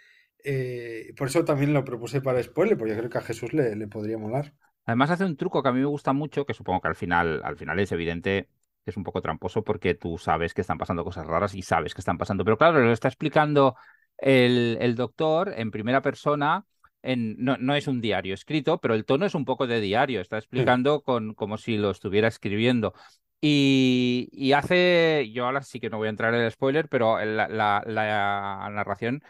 eh, 0.45 1.13
por 1.17 1.29
eso 1.29 1.45
también 1.45 1.73
lo 1.73 1.85
propuse 1.85 2.21
para 2.21 2.43
spoiler, 2.43 2.79
porque 2.79 2.93
yo 2.93 2.99
creo 2.99 3.11
que 3.11 3.19
a 3.19 3.23
Jesús 3.23 3.53
le, 3.53 3.75
le 3.77 3.89
podría 3.89 4.19
molar. 4.19 4.55
Además 4.85 5.11
hace 5.11 5.25
un 5.25 5.37
truco 5.37 5.63
que 5.63 5.69
a 5.69 5.73
mí 5.73 5.81
me 5.81 5.87
gusta 5.87 6.13
mucho, 6.13 6.47
que 6.47 6.55
supongo 6.55 6.81
que 6.81 6.89
al 6.89 6.95
final, 6.97 7.41
al 7.45 7.57
final 7.57 7.79
es 7.81 7.91
evidente 7.93 8.49
que 8.85 8.91
es 8.91 8.97
un 8.97 9.03
poco 9.03 9.21
tramposo 9.21 9.65
porque 9.65 9.95
tú 9.95 10.17
sabes 10.17 10.55
que 10.55 10.61
están 10.61 10.79
pasando 10.79 11.03
cosas 11.05 11.27
raras 11.27 11.55
y 11.55 11.63
sabes 11.63 11.93
que 11.95 12.01
están 12.01 12.19
pasando. 12.19 12.45
Pero 12.45 12.57
claro, 12.57 12.81
lo 12.81 12.93
está 12.93 13.09
explicando 13.09 13.75
el, 14.17 14.79
el 14.81 14.95
doctor 14.95 15.53
en 15.57 15.73
primera 15.73 16.03
persona. 16.03 16.65
En, 17.03 17.37
no, 17.39 17.57
no 17.59 17.75
es 17.77 17.87
un 17.89 18.01
diario 18.01 18.35
escrito, 18.35 18.81
pero 18.81 18.95
el 18.95 19.05
tono 19.05 19.27
es 19.27 19.35
un 19.35 19.45
poco 19.45 19.67
de 19.67 19.81
diario. 19.81 20.21
Está 20.21 20.39
Sí, 20.55 20.63
explicando 20.69 21.03
con, 21.03 21.35
como 21.35 21.57
si 21.59 21.77
lo 21.77 21.91
estuviera 21.91 22.29
escribiendo. 22.29 22.95
Y, 23.41 24.29
y 24.33 24.53
hace, 24.53 25.31
yo 25.33 25.47
ahora 25.47 25.63
sí 25.63 25.79
que 25.81 25.91
no 25.91 25.99
voy 25.99 26.07
a 26.09 26.11
entrar 26.11 26.35
en 26.35 26.41
el 26.41 26.51
spoiler, 26.51 26.89
pero 26.89 27.19
la, 27.25 27.49
la- 27.49 27.83
la 27.87 28.69
narración 28.73 29.23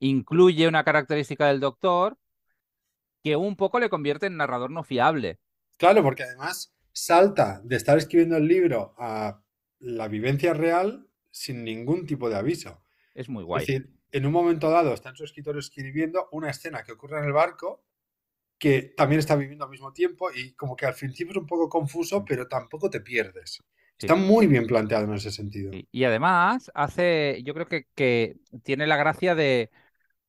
incluye 0.00 0.68
una 0.68 0.84
característica 0.84 1.46
del 1.48 1.60
doctor 1.60 2.18
que 3.24 3.34
un 3.36 3.56
poco 3.56 3.80
le 3.80 3.90
convierte 3.90 4.26
en 4.26 4.36
narrador 4.36 4.70
no 4.70 4.84
fiable. 4.84 5.40
Claro, 5.76 6.02
porque 6.02 6.22
además 6.24 6.72
salta 6.92 7.60
de 7.64 7.76
estar 7.76 7.98
escribiendo 7.98 8.36
el 8.36 8.46
libro 8.46 8.94
a 8.98 9.42
la 9.80 10.08
vivencia 10.08 10.54
real 10.54 11.08
sin 11.30 11.64
ningún 11.64 12.06
tipo 12.06 12.28
de 12.30 12.36
aviso. 12.36 12.82
Es 13.14 13.28
muy 13.30 13.42
Es 13.52 13.54
guay. 13.54 13.66
decir, 13.66 13.90
en 14.12 14.26
un 14.26 14.32
momento 14.32 14.70
dado 14.70 14.94
está 14.94 15.08
en 15.08 15.16
su 15.16 15.24
escritorio 15.24 15.58
escribiendo 15.58 16.28
una 16.32 16.50
escena 16.50 16.84
que 16.84 16.92
ocurre 16.92 17.18
en 17.18 17.24
el 17.24 17.32
barco 17.32 17.84
que 18.58 18.94
también 18.96 19.18
está 19.18 19.34
viviendo 19.34 19.64
al 19.64 19.70
mismo 19.72 19.92
tiempo 19.92 20.30
y 20.32 20.52
como 20.52 20.76
que 20.76 20.86
al 20.86 20.94
principio 20.94 21.32
es 21.32 21.38
un 21.38 21.46
poco 21.46 21.68
confuso, 21.68 22.24
pero 22.24 22.46
tampoco 22.46 22.88
te 22.88 23.00
pierdes. 23.00 23.58
Está 23.98 24.14
muy 24.14 24.46
bien 24.46 24.68
planteado 24.68 25.04
en 25.04 25.14
ese 25.14 25.32
sentido. 25.32 25.72
Y, 25.90 26.04
además 26.04 26.70
hace, 26.74 27.42
yo 27.44 27.54
creo 27.54 27.66
que, 27.66 27.86
que 27.96 28.36
tiene 28.62 28.86
la 28.86 28.96
gracia 28.96 29.34
de 29.34 29.70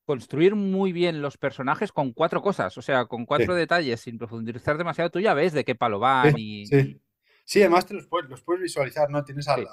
construir 0.05 0.55
muy 0.55 0.91
bien 0.91 1.21
los 1.21 1.37
personajes 1.37 1.91
con 1.91 2.11
cuatro 2.11 2.41
cosas, 2.41 2.77
o 2.77 2.81
sea, 2.81 3.05
con 3.05 3.25
cuatro 3.25 3.55
detalles, 3.55 4.01
sin 4.01 4.17
profundizar 4.17 4.77
demasiado. 4.77 5.11
Tú 5.11 5.19
ya 5.19 5.33
ves 5.33 5.53
de 5.53 5.63
qué 5.63 5.75
palo 5.75 5.99
van 5.99 6.33
y... 6.37 6.65
Sí, 6.65 7.01
sí. 7.45 7.61
además 7.61 7.85
te 7.85 7.93
los 7.93 8.07
puedes, 8.07 8.29
los 8.29 8.41
puedes 8.41 8.63
visualizar, 8.63 9.09
¿no? 9.09 9.23
Tienes 9.23 9.47
al, 9.47 9.67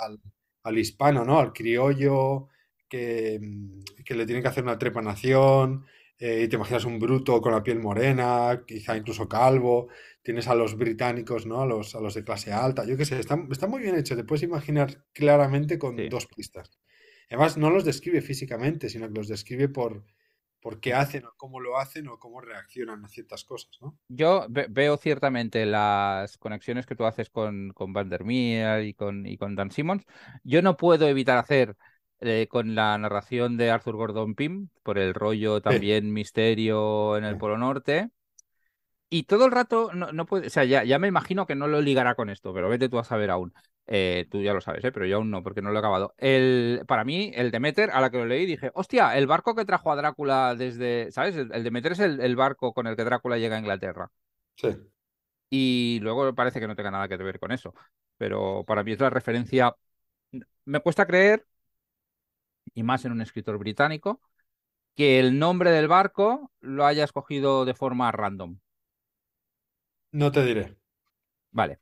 al, 0.62 0.79
hispano, 0.79 1.25
¿no? 1.25 1.40
Al 1.40 1.52
criollo 1.52 2.49
que, 2.91 3.39
mm, 3.41 4.05
que 4.05 4.15
le 4.15 4.27
tienen 4.27 4.43
que 4.43 4.49
hacer 4.49 4.65
una 4.65 4.79
trepanación, 4.79 5.87
eh, 6.19 6.43
y 6.45 6.49
te 6.49 6.57
imaginas 6.57 6.85
un 6.85 6.99
bruto 6.99 7.41
con 7.41 7.53
la 7.53 7.63
piel 7.63 7.79
morena, 7.81 8.63
quizá 8.67 8.95
incluso 8.95 9.27
calvo, 9.27 9.89
tienes 10.23 10.49
a 10.49 10.55
los 10.55 10.77
británicos, 10.77 11.47
¿no? 11.47 11.63
A 11.63 11.67
los, 11.67 11.95
a 11.95 12.01
los 12.01 12.13
de 12.13 12.25
clase 12.25 12.53
alta, 12.53 12.85
yo 12.85 12.95
qué 12.99 13.07
sé, 13.07 13.19
está, 13.19 13.43
está 13.51 13.67
muy 13.67 13.81
bien 13.81 13.97
hecho, 13.97 14.15
te 14.15 14.25
puedes 14.25 14.43
imaginar 14.43 15.03
claramente 15.15 15.79
con 15.79 15.97
dos 16.11 16.27
pistas. 16.27 16.71
Además, 17.31 17.57
no 17.57 17.71
los 17.71 17.87
describe 17.87 18.21
físicamente, 18.21 18.91
sino 18.91 19.09
que 19.09 19.15
los 19.15 19.29
describe 19.29 19.71
por, 19.71 20.05
por 20.61 20.79
qué 20.79 20.93
hacen 20.93 21.25
o 21.25 21.33
cómo 21.39 21.59
lo 21.59 21.79
hacen 21.79 22.07
o 22.09 22.19
cómo 22.19 22.43
reaccionan 22.43 23.03
a 23.03 23.09
ciertas 23.09 23.45
cosas, 23.45 23.79
¿no? 23.81 23.97
Yo 24.09 24.47
veo 24.49 24.99
ciertamente 24.99 25.65
las 25.65 26.37
conexiones 26.37 26.85
que 26.85 26.97
tú 26.97 27.07
haces 27.07 27.31
con, 27.31 27.73
con 27.73 27.95
Van 27.95 28.11
der 28.11 28.25
Meer 28.25 28.85
y 28.85 28.93
con, 28.93 29.27
y 29.27 29.39
con 29.39 29.57
Dan 29.57 29.71
Simmons. 29.71 30.05
Yo 30.45 30.61
no 30.61 30.77
puedo 30.77 31.09
evitar 31.09 31.39
hacer 31.39 31.77
eh, 32.21 32.47
con 32.49 32.75
la 32.75 32.97
narración 32.99 33.57
de 33.57 33.71
Arthur 33.71 33.97
Gordon 33.97 34.35
Pym, 34.35 34.69
por 34.83 34.99
el 34.99 35.15
rollo 35.15 35.61
también 35.62 36.12
misterio 36.12 37.17
en 37.17 37.25
el 37.25 37.39
Polo 37.39 37.57
Norte. 37.57 38.11
Y 39.09 39.25
todo 39.25 39.47
el 39.47 39.50
rato, 39.50 39.93
no, 39.93 40.12
no 40.12 40.27
puede, 40.27 40.47
o 40.47 40.50
sea, 40.50 40.65
ya, 40.65 40.85
ya, 40.85 40.99
me 41.00 41.09
imagino 41.09 41.47
que 41.47 41.57
no 41.57 41.67
lo 41.67 41.81
ligará 41.81 42.15
con 42.15 42.31
esto, 42.31 42.55
pero 42.55 42.69
vete 42.69 42.89
tú 42.89 42.99
a 42.99 43.05
saber 43.05 43.31
aún. 43.31 43.53
Eh, 43.87 44.29
tú 44.31 44.41
ya 44.41 44.53
lo 44.53 44.61
sabes, 44.61 44.85
¿eh? 44.85 44.93
pero 44.93 45.05
yo 45.05 45.17
aún 45.17 45.31
no, 45.33 45.43
porque 45.43 45.62
no 45.62 45.71
lo 45.71 45.77
he 45.77 45.79
acabado. 45.81 46.15
El, 46.17 46.85
para 46.87 47.05
mí, 47.05 47.33
el 47.35 47.50
Demeter, 47.50 47.91
a 47.91 48.00
la 48.00 48.11
que 48.11 48.19
lo 48.19 48.27
leí, 48.27 48.47
dije, 48.47 48.71
hostia, 48.75 49.17
el 49.19 49.27
barco 49.27 49.57
que 49.57 49.65
trajo 49.65 49.91
a 49.91 49.97
Drácula 49.97 50.55
desde, 50.55 51.11
¿sabes? 51.11 51.35
El, 51.37 51.65
Demeter 51.65 51.93
es 51.93 51.99
el, 51.99 52.21
el, 52.21 52.37
barco 52.37 52.73
con 52.73 52.87
el 52.87 52.95
que 52.95 53.03
Drácula 53.05 53.39
llega 53.39 53.57
a 53.57 53.59
Inglaterra. 53.59 54.12
Sí. 54.55 54.77
Y 55.50 55.99
luego 56.03 56.33
parece 56.35 56.61
que 56.61 56.69
no 56.69 56.77
tenga 56.77 56.93
nada 56.93 57.09
que 57.09 57.17
ver 57.17 57.41
con 57.41 57.50
eso, 57.50 57.75
pero 58.17 58.65
para 58.65 58.85
mí 58.85 58.93
es 58.93 59.00
la 59.00 59.11
referencia. 59.11 59.75
Me 60.65 60.81
cuesta 60.81 61.07
creer 61.07 61.45
y 62.75 62.83
más 62.83 63.05
en 63.05 63.12
un 63.12 63.21
escritor 63.21 63.59
británico, 63.59 64.21
que 64.95 65.19
el 65.19 65.39
nombre 65.39 65.71
del 65.71 65.89
barco 65.89 66.50
lo 66.61 66.87
haya 66.87 67.05
escogido 67.05 67.65
de 67.65 67.75
forma 67.75 68.11
random. 68.12 68.59
No 70.12 70.33
te 70.33 70.45
diré. 70.45 70.77
Vale. 71.53 71.79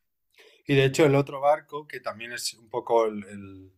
Y 0.67 0.75
de 0.75 0.85
hecho 0.85 1.07
el 1.07 1.15
otro 1.15 1.41
barco, 1.41 1.87
que 1.87 2.01
también 2.01 2.33
es 2.33 2.55
un 2.55 2.69
poco 2.69 3.07
el, 3.07 3.73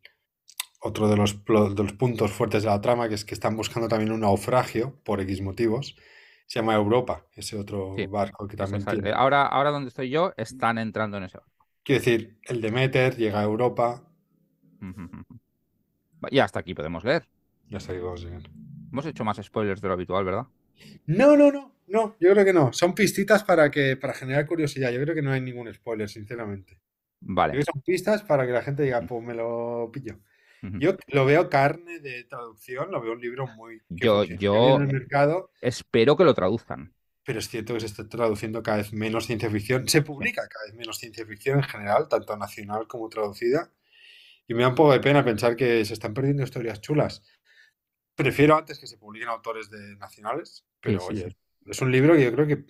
otro 0.80 1.08
de 1.08 1.16
los, 1.16 1.40
los, 1.46 1.92
puntos 1.92 2.32
fuertes 2.32 2.62
de 2.64 2.68
la 2.68 2.80
trama, 2.80 3.08
que 3.08 3.14
es 3.14 3.24
que 3.24 3.34
están 3.34 3.56
buscando 3.56 3.88
también 3.88 4.12
un 4.12 4.20
naufragio 4.20 4.98
por 5.04 5.20
X 5.20 5.40
motivos, 5.40 5.96
se 6.46 6.58
llama 6.58 6.74
Europa, 6.74 7.26
ese 7.34 7.56
otro 7.56 7.94
barco 8.08 8.48
que 8.48 8.56
también 8.56 8.84
tiene... 8.84 9.12
Ahora, 9.12 9.46
ahora 9.46 9.70
donde 9.70 9.88
estoy 9.88 10.10
yo, 10.10 10.32
están 10.36 10.78
entrando 10.78 11.18
en 11.18 11.24
ese 11.24 11.38
barco. 11.38 11.68
Quiero 11.84 12.00
decir, 12.00 12.38
el 12.42 12.60
Demeter 12.60 13.16
llega 13.16 13.40
a 13.40 13.44
Europa. 13.44 14.02
Y 16.30 16.38
hasta 16.38 16.60
aquí 16.60 16.74
podemos 16.74 17.04
leer. 17.04 17.26
Ya 17.68 17.78
hasta 17.78 17.92
aquí 17.92 18.00
podemos 18.00 18.24
llegar. 18.24 18.42
Hemos 18.92 19.06
hecho 19.06 19.24
más 19.24 19.38
spoilers 19.42 19.80
de 19.80 19.88
lo 19.88 19.94
habitual, 19.94 20.24
¿verdad? 20.24 20.46
No, 21.06 21.36
no, 21.36 21.52
no, 21.52 21.74
no, 21.86 22.16
yo 22.20 22.32
creo 22.32 22.44
que 22.44 22.52
no. 22.52 22.72
Son 22.72 22.94
pistitas 22.94 23.44
para 23.44 23.70
que 23.70 23.96
para 23.96 24.14
generar 24.14 24.46
curiosidad. 24.46 24.90
Yo 24.90 25.00
creo 25.02 25.14
que 25.14 25.22
no 25.22 25.32
hay 25.32 25.40
ningún 25.40 25.72
spoiler, 25.72 26.08
sinceramente. 26.08 26.78
Vale. 27.20 27.52
Creo 27.52 27.64
que 27.64 27.72
son 27.72 27.82
pistas 27.82 28.22
para 28.22 28.46
que 28.46 28.52
la 28.52 28.62
gente 28.62 28.82
diga, 28.82 29.00
pues 29.02 29.24
me 29.24 29.34
lo 29.34 29.90
pillo. 29.92 30.18
Yo 30.62 30.94
lo 31.08 31.24
veo 31.24 31.48
carne 31.48 32.00
de 32.00 32.24
traducción, 32.24 32.90
lo 32.90 33.00
veo 33.00 33.12
un 33.12 33.20
libro 33.20 33.46
muy. 33.46 33.80
Yo, 33.88 34.24
yo 34.24 34.76
en 34.76 34.82
el 34.82 34.92
mercado, 34.92 35.50
espero 35.60 36.16
que 36.16 36.24
lo 36.24 36.34
traduzcan. 36.34 36.92
Pero 37.24 37.38
es 37.38 37.48
cierto 37.48 37.74
que 37.74 37.80
se 37.80 37.86
está 37.86 38.08
traduciendo 38.08 38.62
cada 38.62 38.78
vez 38.78 38.92
menos 38.92 39.26
ciencia 39.26 39.50
ficción. 39.50 39.88
Se 39.88 40.02
publica 40.02 40.46
cada 40.48 40.66
vez 40.66 40.74
menos 40.74 40.98
ciencia 40.98 41.24
ficción 41.24 41.58
en 41.58 41.64
general, 41.64 42.08
tanto 42.08 42.36
nacional 42.36 42.86
como 42.86 43.08
traducida. 43.08 43.70
Y 44.50 44.54
me 44.54 44.62
da 44.62 44.70
un 44.70 44.74
poco 44.74 44.90
de 44.90 44.98
pena 44.98 45.24
pensar 45.24 45.54
que 45.54 45.84
se 45.84 45.92
están 45.92 46.12
perdiendo 46.12 46.42
historias 46.42 46.80
chulas. 46.80 47.22
Prefiero 48.16 48.56
antes 48.56 48.80
que 48.80 48.88
se 48.88 48.98
publiquen 48.98 49.28
autores 49.28 49.70
de 49.70 49.94
nacionales, 49.94 50.66
pero 50.80 51.06
oye, 51.06 51.36
es 51.66 51.80
un 51.80 51.92
libro 51.92 52.14
que 52.14 52.24
yo 52.24 52.32
creo 52.32 52.48
que 52.48 52.64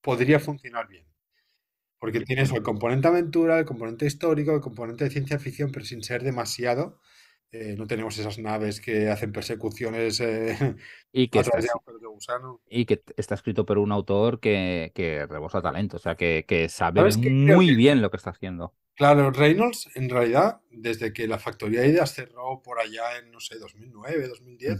podría 0.00 0.40
funcionar 0.40 0.88
bien. 0.88 1.06
Porque 2.00 2.22
tienes 2.22 2.50
el 2.50 2.64
componente 2.64 3.06
aventura, 3.06 3.60
el 3.60 3.64
componente 3.64 4.06
histórico, 4.06 4.56
el 4.56 4.60
componente 4.60 5.04
de 5.04 5.10
ciencia 5.10 5.38
ficción, 5.38 5.70
pero 5.70 5.84
sin 5.84 6.02
ser 6.02 6.24
demasiado. 6.24 6.98
Eh, 7.52 7.76
no 7.78 7.86
tenemos 7.86 8.18
esas 8.18 8.40
naves 8.40 8.80
que 8.80 9.08
hacen 9.08 9.30
persecuciones 9.30 10.18
eh, 10.18 10.74
y, 11.12 11.28
que 11.28 11.38
está, 11.38 11.58
de 11.58 11.68
gusano. 12.08 12.60
y 12.68 12.86
que 12.86 13.04
está 13.16 13.36
escrito 13.36 13.64
por 13.64 13.78
un 13.78 13.92
autor 13.92 14.40
que, 14.40 14.90
que 14.96 15.26
rebosa 15.26 15.62
talento, 15.62 15.98
o 15.98 16.00
sea, 16.00 16.16
que, 16.16 16.44
que 16.48 16.68
sabe 16.68 17.08
muy 17.30 17.76
bien 17.76 18.02
lo 18.02 18.10
que 18.10 18.16
está 18.16 18.30
haciendo. 18.30 18.74
Claro, 18.94 19.30
Reynolds, 19.32 19.90
en 19.94 20.08
realidad, 20.08 20.60
desde 20.70 21.12
que 21.12 21.26
la 21.26 21.38
factoría 21.38 21.80
de 21.80 21.88
ideas 21.88 22.14
cerró 22.14 22.62
por 22.62 22.78
allá 22.78 23.18
en, 23.18 23.32
no 23.32 23.40
sé, 23.40 23.58
2009, 23.58 24.28
2010, 24.28 24.78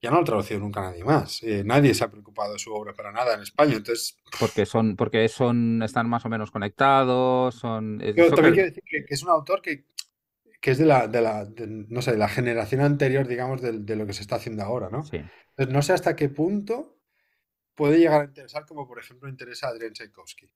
ya 0.00 0.10
no 0.10 0.18
ha 0.18 0.24
traducido 0.24 0.58
nunca 0.58 0.80
nadie 0.80 1.04
más. 1.04 1.42
Eh, 1.42 1.62
nadie 1.64 1.94
se 1.94 2.02
ha 2.02 2.10
preocupado 2.10 2.54
de 2.54 2.58
su 2.58 2.72
obra 2.72 2.94
para 2.94 3.12
nada 3.12 3.34
en 3.34 3.42
España. 3.42 3.74
Entonces, 3.76 4.16
porque 4.40 4.64
son, 4.64 4.96
porque 4.96 5.28
son, 5.28 5.82
están 5.82 6.08
más 6.08 6.24
o 6.24 6.30
menos 6.30 6.50
conectados, 6.50 7.54
son. 7.54 7.98
Pero 7.98 8.34
también 8.34 8.54
quiero 8.54 8.68
decir 8.70 8.84
que, 8.84 9.04
es 9.06 9.22
un 9.22 9.30
autor 9.30 9.60
que, 9.60 9.84
que 10.60 10.70
es 10.70 10.78
de 10.78 10.86
la, 10.86 11.06
de 11.06 11.20
la 11.20 11.46
no 11.88 12.00
sé, 12.00 12.12
de 12.12 12.18
la 12.18 12.28
generación 12.28 12.80
anterior, 12.80 13.28
digamos, 13.28 13.60
de, 13.60 13.80
de, 13.80 13.96
lo 13.96 14.06
que 14.06 14.14
se 14.14 14.22
está 14.22 14.36
haciendo 14.36 14.62
ahora, 14.62 14.88
¿no? 14.90 15.04
Sí. 15.04 15.18
Entonces, 15.50 15.74
no 15.74 15.82
sé 15.82 15.92
hasta 15.92 16.16
qué 16.16 16.30
punto 16.30 16.98
puede 17.74 17.98
llegar 17.98 18.22
a 18.22 18.24
interesar, 18.24 18.64
como 18.66 18.88
por 18.88 18.98
ejemplo 18.98 19.28
interesa 19.28 19.68
a 19.68 19.70
Adrian 19.70 19.92
Tchaikovsky. 19.92 20.50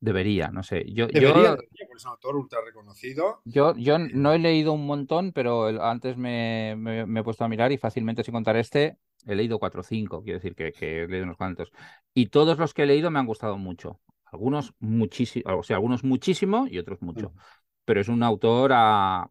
Debería, 0.00 0.48
no 0.48 0.62
sé. 0.62 0.84
Yo, 0.90 1.08
debería, 1.08 1.56
yo, 1.56 1.86
es 1.94 2.04
un 2.04 2.10
autor 2.10 2.36
ultra 2.36 2.60
reconocido. 2.64 3.42
Yo, 3.44 3.74
yo 3.76 3.98
no 3.98 4.32
he 4.32 4.38
leído 4.38 4.72
un 4.72 4.86
montón, 4.86 5.32
pero 5.32 5.82
antes 5.82 6.16
me, 6.16 6.72
he 6.72 7.22
puesto 7.22 7.44
a 7.44 7.48
mirar 7.48 7.70
y 7.70 7.76
fácilmente 7.76 8.24
sin 8.24 8.32
contar 8.32 8.56
este, 8.56 8.96
he 9.26 9.34
leído 9.34 9.58
cuatro 9.58 9.80
o 9.80 9.84
cinco, 9.84 10.22
quiero 10.22 10.38
decir 10.38 10.54
que, 10.54 10.72
he 10.78 11.06
leído 11.06 11.24
unos 11.24 11.36
cuantos. 11.36 11.70
Y 12.14 12.26
todos 12.26 12.58
los 12.58 12.72
que 12.72 12.84
he 12.84 12.86
leído 12.86 13.10
me 13.10 13.18
han 13.18 13.26
gustado 13.26 13.58
mucho. 13.58 14.00
Algunos 14.24 14.72
muchísimo, 14.78 15.58
o 15.58 15.62
sea, 15.62 15.76
algunos 15.76 16.02
muchísimo 16.02 16.66
y 16.66 16.78
otros 16.78 17.02
mucho. 17.02 17.30
Mm. 17.30 17.38
Pero 17.84 18.00
es 18.00 18.08
un 18.08 18.22
autor 18.22 18.70
a... 18.72 19.28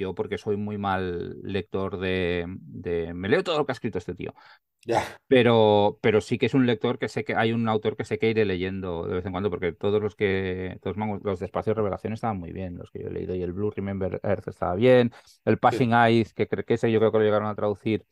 Yo 0.00 0.14
porque 0.14 0.38
soy 0.38 0.56
muy 0.56 0.78
mal 0.78 1.40
lector 1.42 1.98
de, 1.98 2.46
de... 2.58 3.14
Me 3.14 3.28
leo 3.28 3.44
todo 3.44 3.58
lo 3.58 3.66
que 3.66 3.72
ha 3.72 3.74
escrito 3.74 3.98
este 3.98 4.14
tío. 4.14 4.34
Pero, 5.28 5.98
pero 6.02 6.20
sí 6.20 6.38
que 6.38 6.46
es 6.46 6.54
un 6.54 6.66
lector 6.66 6.98
que 6.98 7.08
sé 7.08 7.24
que 7.24 7.36
hay 7.36 7.52
un 7.52 7.68
autor 7.68 7.96
que 7.96 8.04
sé 8.04 8.18
que 8.18 8.30
iré 8.30 8.44
leyendo 8.44 9.06
de 9.06 9.14
vez 9.14 9.26
en 9.26 9.32
cuando, 9.32 9.50
porque 9.50 9.72
todos 9.72 10.02
los 10.02 10.16
que, 10.16 10.78
todos 10.82 10.96
los 11.22 11.38
de 11.38 11.46
Espacio 11.46 11.70
de 11.70 11.76
Revelación 11.76 12.12
estaban 12.12 12.38
muy 12.38 12.52
bien, 12.52 12.76
los 12.76 12.90
que 12.90 13.00
yo 13.02 13.08
he 13.08 13.12
leído, 13.12 13.34
y 13.34 13.42
el 13.42 13.52
Blue 13.52 13.70
Remember 13.70 14.20
Earth 14.24 14.48
estaba 14.48 14.74
bien, 14.74 15.12
el 15.44 15.58
Passing 15.58 15.92
Eyes, 15.92 16.32
que, 16.34 16.48
que 16.48 16.74
ese 16.74 16.90
yo 16.90 16.98
creo 16.98 17.12
que 17.12 17.18
lo 17.18 17.24
llegaron 17.24 17.48
a 17.48 17.54
traducir, 17.54 18.04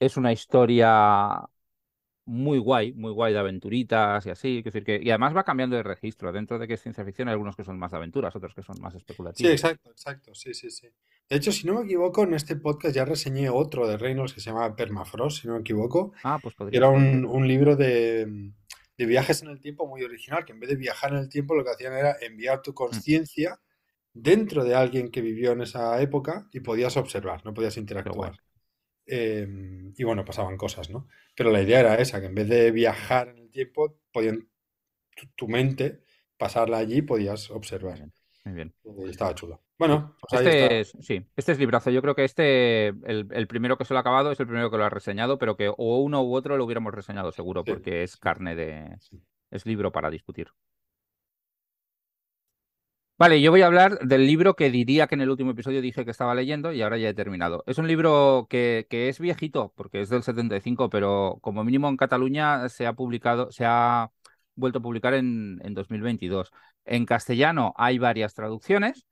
es 0.00 0.16
una 0.16 0.32
historia 0.32 1.48
muy 2.28 2.58
guay, 2.58 2.92
muy 2.92 3.10
guay 3.10 3.32
de 3.32 3.38
aventuritas 3.38 4.26
y 4.26 4.30
así. 4.30 4.60
decir 4.60 4.84
que, 4.84 5.00
y 5.02 5.08
además 5.08 5.34
va 5.34 5.44
cambiando 5.44 5.76
de 5.76 5.82
registro. 5.82 6.30
Dentro 6.30 6.58
de 6.58 6.68
que 6.68 6.74
es 6.74 6.82
ciencia 6.82 7.02
ficción 7.02 7.28
hay 7.28 7.32
algunos 7.32 7.56
que 7.56 7.64
son 7.64 7.78
más 7.78 7.90
de 7.90 7.96
aventuras, 7.96 8.36
otros 8.36 8.54
que 8.54 8.62
son 8.62 8.76
más 8.80 8.94
especulativos. 8.94 9.48
Sí, 9.48 9.50
exacto, 9.50 9.90
exacto. 9.90 10.34
Sí, 10.34 10.52
sí, 10.52 10.70
sí. 10.70 10.88
De 11.28 11.36
hecho, 11.36 11.50
si 11.50 11.66
no 11.66 11.74
me 11.74 11.84
equivoco, 11.86 12.24
en 12.24 12.34
este 12.34 12.56
podcast 12.56 12.94
ya 12.94 13.06
reseñé 13.06 13.48
otro 13.48 13.88
de 13.88 13.96
Reynolds 13.96 14.34
que 14.34 14.40
se 14.40 14.50
llama 14.50 14.76
Permafrost, 14.76 15.40
si 15.40 15.48
no 15.48 15.54
me 15.54 15.60
equivoco. 15.60 16.12
Ah, 16.22 16.38
pues 16.42 16.54
podría. 16.54 16.76
Era 16.76 16.88
un, 16.90 17.24
un 17.24 17.48
libro 17.48 17.76
de, 17.76 18.52
de, 18.98 19.06
viajes 19.06 19.42
en 19.42 19.48
el 19.48 19.60
tiempo 19.60 19.86
muy 19.86 20.02
original, 20.02 20.44
que 20.44 20.52
en 20.52 20.60
vez 20.60 20.68
de 20.68 20.76
viajar 20.76 21.12
en 21.12 21.20
el 21.20 21.30
tiempo 21.30 21.54
lo 21.54 21.64
que 21.64 21.70
hacían 21.70 21.94
era 21.94 22.14
enviar 22.20 22.60
tu 22.60 22.72
mm. 22.72 22.74
conciencia 22.74 23.58
dentro 24.12 24.64
de 24.64 24.74
alguien 24.74 25.10
que 25.10 25.22
vivió 25.22 25.52
en 25.52 25.62
esa 25.62 25.98
época 26.02 26.46
y 26.52 26.60
podías 26.60 26.98
observar, 26.98 27.42
no 27.46 27.54
podías 27.54 27.78
interactuar. 27.78 28.38
Em, 29.10 29.94
y 29.96 30.04
bueno, 30.04 30.22
pasaban 30.22 30.58
cosas, 30.58 30.90
¿no? 30.90 31.08
Pero 31.34 31.50
la 31.50 31.62
idea 31.62 31.80
era 31.80 31.94
esa, 31.94 32.20
que 32.20 32.26
en 32.26 32.34
vez 32.34 32.46
de 32.48 32.70
viajar 32.70 33.28
en 33.30 33.38
el 33.38 33.50
tiempo, 33.50 33.96
podían 34.12 34.46
tu, 35.34 35.48
mente 35.48 36.02
pasarla 36.36 36.76
allí 36.76 37.00
podías 37.00 37.50
observar. 37.50 38.00
Muy 38.44 38.54
bien. 38.54 38.74
estaba 39.08 39.34
chulo. 39.34 39.62
Bueno, 39.78 40.16
pues 40.20 40.42
este 40.42 40.80
Es, 40.80 40.92
sí, 41.00 41.24
este 41.36 41.52
es 41.52 41.58
librazo. 41.58 41.90
Yo 41.90 42.02
creo 42.02 42.14
que 42.14 42.24
este, 42.24 42.88
el, 42.88 43.46
primero 43.48 43.78
que 43.78 43.84
se 43.84 43.94
lo 43.94 43.98
ha 43.98 44.00
acabado, 44.00 44.30
es 44.30 44.40
el 44.40 44.46
primero 44.46 44.70
que 44.70 44.76
lo 44.76 44.84
ha 44.84 44.90
reseñado, 44.90 45.38
pero 45.38 45.56
que 45.56 45.68
o 45.68 45.98
uno 45.98 46.22
u 46.22 46.34
otro 46.34 46.56
lo 46.58 46.64
hubiéramos 46.64 46.92
reseñado 46.92 47.32
seguro, 47.32 47.64
porque 47.64 48.02
es 48.02 48.16
carne 48.16 48.54
de. 48.54 48.98
Es 49.50 49.64
libro 49.64 49.90
para 49.90 50.10
discutir. 50.10 50.48
Vale, 53.18 53.40
yo 53.40 53.50
voy 53.50 53.62
a 53.62 53.66
hablar 53.66 53.98
del 53.98 54.26
libro 54.26 54.54
que 54.54 54.70
diría 54.70 55.08
que 55.08 55.16
en 55.16 55.20
el 55.22 55.30
último 55.30 55.50
episodio 55.50 55.82
dije 55.82 56.04
que 56.04 56.12
estaba 56.12 56.36
leyendo 56.36 56.72
y 56.72 56.82
ahora 56.82 56.98
ya 56.98 57.08
he 57.08 57.14
terminado. 57.14 57.64
Es 57.66 57.78
un 57.78 57.88
libro 57.88 58.46
que, 58.48 58.86
es 58.90 59.18
viejito, 59.18 59.72
porque 59.76 60.00
es 60.00 60.08
del 60.08 60.22
75, 60.22 60.88
pero 60.88 61.38
como 61.40 61.64
mínimo 61.64 61.88
en 61.88 61.96
Cataluña 61.96 62.68
se 62.68 62.86
ha 62.86 62.92
publicado, 62.92 63.50
se 63.50 63.64
ha 63.66 64.12
vuelto 64.54 64.78
a 64.78 64.82
publicar 64.82 65.14
en, 65.14 65.60
en 65.64 65.74
2022. 65.74 66.52
En 66.84 67.06
castellano 67.06 67.74
hay 67.76 67.98
varias 67.98 68.34
traducciones, 68.34 69.04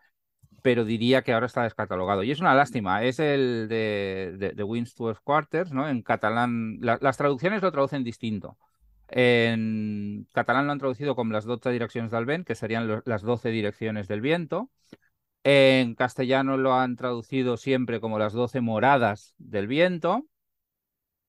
pero 0.62 0.84
diría 0.84 1.22
que 1.22 1.32
ahora 1.32 1.46
está 1.46 1.64
descatalogado. 1.64 2.22
Y 2.22 2.30
es 2.30 2.40
una 2.40 2.54
lástima, 2.54 3.02
es 3.04 3.18
el 3.18 3.66
de, 3.68 4.36
de, 4.38 4.52
de 4.52 5.16
Quarters, 5.24 5.72
¿no? 5.72 5.88
En 5.88 6.02
catalán, 6.02 6.78
la, 6.80 6.98
las 7.00 7.16
traducciones 7.16 7.62
lo 7.62 7.72
traducen 7.72 8.04
distinto. 8.04 8.56
En 9.08 10.26
catalán 10.32 10.66
lo 10.66 10.72
han 10.72 10.78
traducido 10.78 11.14
como 11.14 11.32
las 11.32 11.44
12 11.44 11.70
direcciones 11.70 12.10
del 12.10 12.26
vent, 12.26 12.46
que 12.46 12.54
serían 12.54 13.02
las 13.04 13.22
12 13.22 13.50
direcciones 13.50 14.08
del 14.08 14.20
viento. 14.20 14.70
En 15.44 15.94
castellano 15.94 16.56
lo 16.56 16.74
han 16.74 16.96
traducido 16.96 17.56
siempre 17.56 18.00
como 18.00 18.18
las 18.18 18.32
12 18.32 18.60
moradas 18.60 19.34
del 19.38 19.68
viento. 19.68 20.26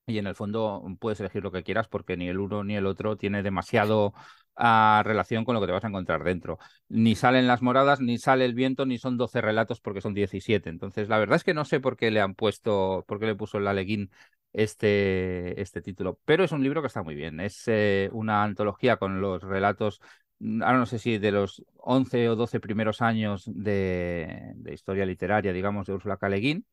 Y 0.06 0.18
en 0.18 0.26
el 0.26 0.34
fondo 0.34 0.82
puedes 0.98 1.20
elegir 1.20 1.42
lo 1.42 1.52
que 1.52 1.62
quieras 1.62 1.86
porque 1.86 2.16
ni 2.16 2.28
el 2.28 2.40
uno 2.40 2.64
ni 2.64 2.74
el 2.74 2.86
otro 2.86 3.16
tiene 3.16 3.42
demasiado 3.42 4.14
uh, 4.56 5.02
relación 5.04 5.44
con 5.44 5.54
lo 5.54 5.60
que 5.60 5.66
te 5.66 5.72
vas 5.72 5.84
a 5.84 5.88
encontrar 5.88 6.24
dentro. 6.24 6.58
Ni 6.88 7.14
salen 7.14 7.46
las 7.46 7.62
moradas, 7.62 8.00
ni 8.00 8.18
sale 8.18 8.44
el 8.44 8.54
viento, 8.54 8.86
ni 8.86 8.98
son 8.98 9.18
12 9.18 9.40
relatos 9.40 9.80
porque 9.80 10.00
son 10.00 10.14
17. 10.14 10.70
Entonces, 10.70 11.08
la 11.08 11.18
verdad 11.18 11.36
es 11.36 11.44
que 11.44 11.54
no 11.54 11.64
sé 11.64 11.78
por 11.78 11.96
qué 11.96 12.10
le 12.10 12.20
han 12.20 12.34
puesto, 12.34 13.04
por 13.06 13.20
qué 13.20 13.26
le 13.26 13.34
puso 13.34 13.58
el 13.58 13.68
Aleguín 13.68 14.10
este, 14.52 15.60
este 15.60 15.82
título. 15.82 16.18
Pero 16.24 16.44
es 16.44 16.52
un 16.52 16.62
libro 16.62 16.80
que 16.80 16.88
está 16.88 17.02
muy 17.02 17.14
bien. 17.14 17.40
Es 17.40 17.64
eh, 17.66 18.08
una 18.12 18.42
antología 18.42 18.96
con 18.96 19.20
los 19.20 19.42
relatos, 19.42 20.00
mm, 20.38 20.62
ahora 20.62 20.78
no 20.78 20.86
sé 20.86 20.98
si 20.98 21.18
de 21.18 21.32
los 21.32 21.64
11 21.78 22.28
o 22.28 22.36
12 22.36 22.60
primeros 22.60 23.02
años 23.02 23.44
de, 23.46 24.52
de 24.56 24.74
historia 24.74 25.06
literaria, 25.06 25.52
digamos, 25.52 25.86
de 25.86 25.94
Úrsula 25.94 26.16
K. 26.16 26.28
Le 26.28 26.38
Guin. 26.40 26.66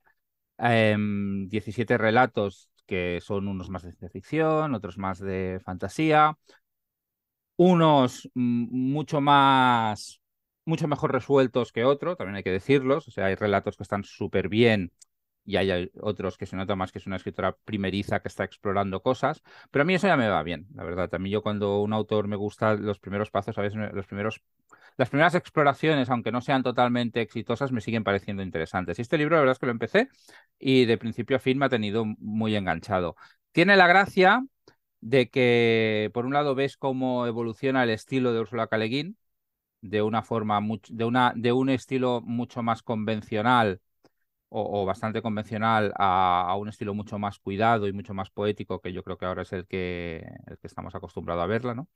Eh, 0.60 0.96
17 1.48 1.98
relatos 1.98 2.70
que 2.86 3.20
son 3.22 3.48
unos 3.48 3.70
más 3.70 3.84
de 3.84 3.92
ciencia 3.92 4.10
ficción, 4.10 4.76
otros 4.76 4.98
más 4.98 5.20
de 5.20 5.60
fantasía, 5.64 6.38
unos 7.58 8.30
mucho 8.34 9.22
más, 9.22 10.22
mucho 10.66 10.88
mejor 10.88 11.12
resueltos 11.14 11.72
que 11.72 11.86
otros, 11.86 12.18
también 12.18 12.36
hay 12.38 12.44
que 12.44 12.52
decirlos, 12.52 13.08
o 13.08 13.12
sea, 13.12 13.26
hay 13.28 13.36
relatos 13.36 13.78
que 13.78 13.84
están 13.84 14.04
súper 14.04 14.50
bien 14.50 14.92
y 15.46 15.58
hay 15.58 15.92
otros 16.02 16.38
que 16.38 16.46
se 16.46 16.56
nota 16.56 16.76
más 16.76 16.92
que 16.92 17.00
es 17.00 17.08
una 17.08 17.18
escritora 17.18 17.56
primeriza 17.66 18.20
que 18.22 18.28
está 18.28 18.44
explorando 18.44 19.02
cosas, 19.02 19.44
pero 19.72 19.84
a 19.84 19.86
mí 19.86 19.94
eso 19.94 20.08
ya 20.08 20.18
me 20.18 20.28
va 20.28 20.44
bien, 20.44 20.68
la 20.74 20.84
verdad. 20.84 21.14
A 21.14 21.20
mí 21.20 21.30
yo 21.30 21.44
cuando 21.44 21.82
un 21.82 21.94
autor 21.94 22.28
me 22.28 22.36
gusta 22.36 22.74
los 22.74 23.00
primeros 23.00 23.30
pasos, 23.32 23.58
a 23.58 23.62
veces 23.62 23.80
los 23.94 24.08
primeros, 24.08 24.42
las 24.98 25.10
primeras 25.10 25.36
exploraciones, 25.36 26.10
aunque 26.10 26.32
no 26.32 26.42
sean 26.42 26.64
totalmente 26.64 27.22
exitosas, 27.22 27.72
me 27.72 27.82
siguen 27.82 28.04
pareciendo 28.04 28.44
interesantes. 28.44 28.98
Y 29.00 29.04
este 29.04 29.18
libro, 29.18 29.36
la 29.36 29.42
verdad 29.42 29.54
es 29.54 29.60
que 29.60 29.66
lo 29.68 29.72
empecé 29.72 30.10
y 30.60 30.86
de 30.86 30.98
principio 30.98 31.38
a 31.38 31.40
fin 31.40 31.58
me 31.58 31.66
ha 31.66 31.70
tenido 31.70 32.06
muy 32.06 32.56
enganchado. 32.56 33.16
Tiene 33.52 33.78
la 33.78 33.88
gracia 33.88 34.44
de 35.02 35.30
que, 35.30 36.10
por 36.14 36.26
un 36.26 36.34
lado, 36.34 36.56
ves 36.56 36.78
cómo 36.78 37.28
evoluciona 37.28 37.84
el 37.84 37.92
estilo 37.92 38.34
de 38.34 38.40
Ursula 38.40 38.68
K. 38.68 38.78
Le 38.78 38.86
Guin, 38.88 39.18
de 39.82 40.02
una 40.02 40.24
forma, 40.24 40.60
de, 40.90 41.06
una, 41.06 41.34
de 41.36 41.52
un 41.52 41.70
estilo 41.70 42.22
mucho 42.22 42.64
más 42.64 42.82
convencional 42.84 43.82
o, 44.58 44.82
o 44.82 44.86
bastante 44.86 45.22
convencional 45.22 45.94
a, 45.98 46.46
a, 46.50 46.56
un 46.56 46.70
estilo 46.70 46.94
mucho 46.94 47.20
más 47.20 47.40
cuidado 47.40 47.88
y 47.88 47.94
mucho 47.94 48.14
más 48.14 48.30
poético, 48.30 48.80
que 48.82 48.94
yo 48.94 49.04
creo 49.04 49.18
que 49.18 49.26
ahora 49.26 49.42
es 49.44 49.52
el 49.54 49.68
que, 49.68 50.26
el 50.48 50.58
que 50.58 50.68
estamos 50.68 50.96
acostumbrados 50.96 51.44
a 51.44 51.48
verla, 51.48 51.76
¿no? 51.76 51.88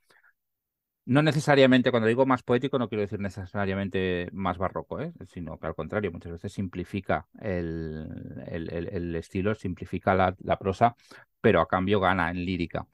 No 1.06 1.24
necesariamente, 1.24 1.90
cuando 1.90 2.08
digo 2.08 2.26
más 2.28 2.44
poético, 2.44 2.78
no 2.78 2.88
quiero 2.88 3.02
decir 3.02 3.20
necesariamente 3.20 4.30
más 4.32 4.60
barroco, 4.60 5.00
¿eh? 5.02 5.12
sino 5.28 5.58
que 5.58 5.66
al 5.66 5.74
contrario, 5.74 6.12
muchas 6.12 6.34
veces 6.34 6.54
simplifica 6.54 7.28
el, 7.42 8.08
el, 8.46 8.70
el, 8.70 9.16
estilo, 9.16 9.56
simplifica 9.56 10.14
la, 10.14 10.36
la, 10.44 10.60
prosa, 10.60 10.96
pero 11.42 11.62
a 11.62 11.68
cambio 11.68 12.00
gana 12.00 12.30
en 12.30 12.46
lírica. 12.46 12.86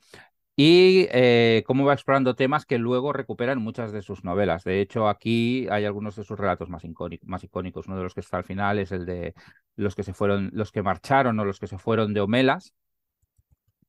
Y 0.57 1.07
eh, 1.11 1.63
cómo 1.67 1.83
va 1.83 1.93
explorando 1.93 2.35
temas 2.35 2.65
que 2.65 2.77
luego 2.77 3.11
recuperan 3.11 3.61
muchas 3.61 3.91
de 3.91 4.01
sus 4.01 4.23
novelas. 4.23 4.63
De 4.63 4.79
hecho, 4.79 5.09
aquí 5.09 5.67
hay 5.69 5.83
algunos 5.83 6.15
de 6.15 6.23
sus 6.23 6.39
relatos 6.39 6.69
más, 6.69 6.83
más 7.23 7.43
icónicos. 7.43 7.87
Uno 7.87 7.97
de 7.97 8.03
los 8.03 8.13
que 8.13 8.21
está 8.21 8.37
al 8.37 8.45
final 8.45 8.79
es 8.79 8.91
el 8.93 9.05
de 9.05 9.33
los 9.75 9.95
que 9.95 10.03
se 10.03 10.13
fueron, 10.13 10.51
los 10.53 10.71
que 10.71 10.81
marcharon 10.81 11.37
o 11.39 11.45
los 11.45 11.59
que 11.59 11.67
se 11.67 11.77
fueron 11.77 12.13
de 12.13 12.21
Homelas, 12.21 12.73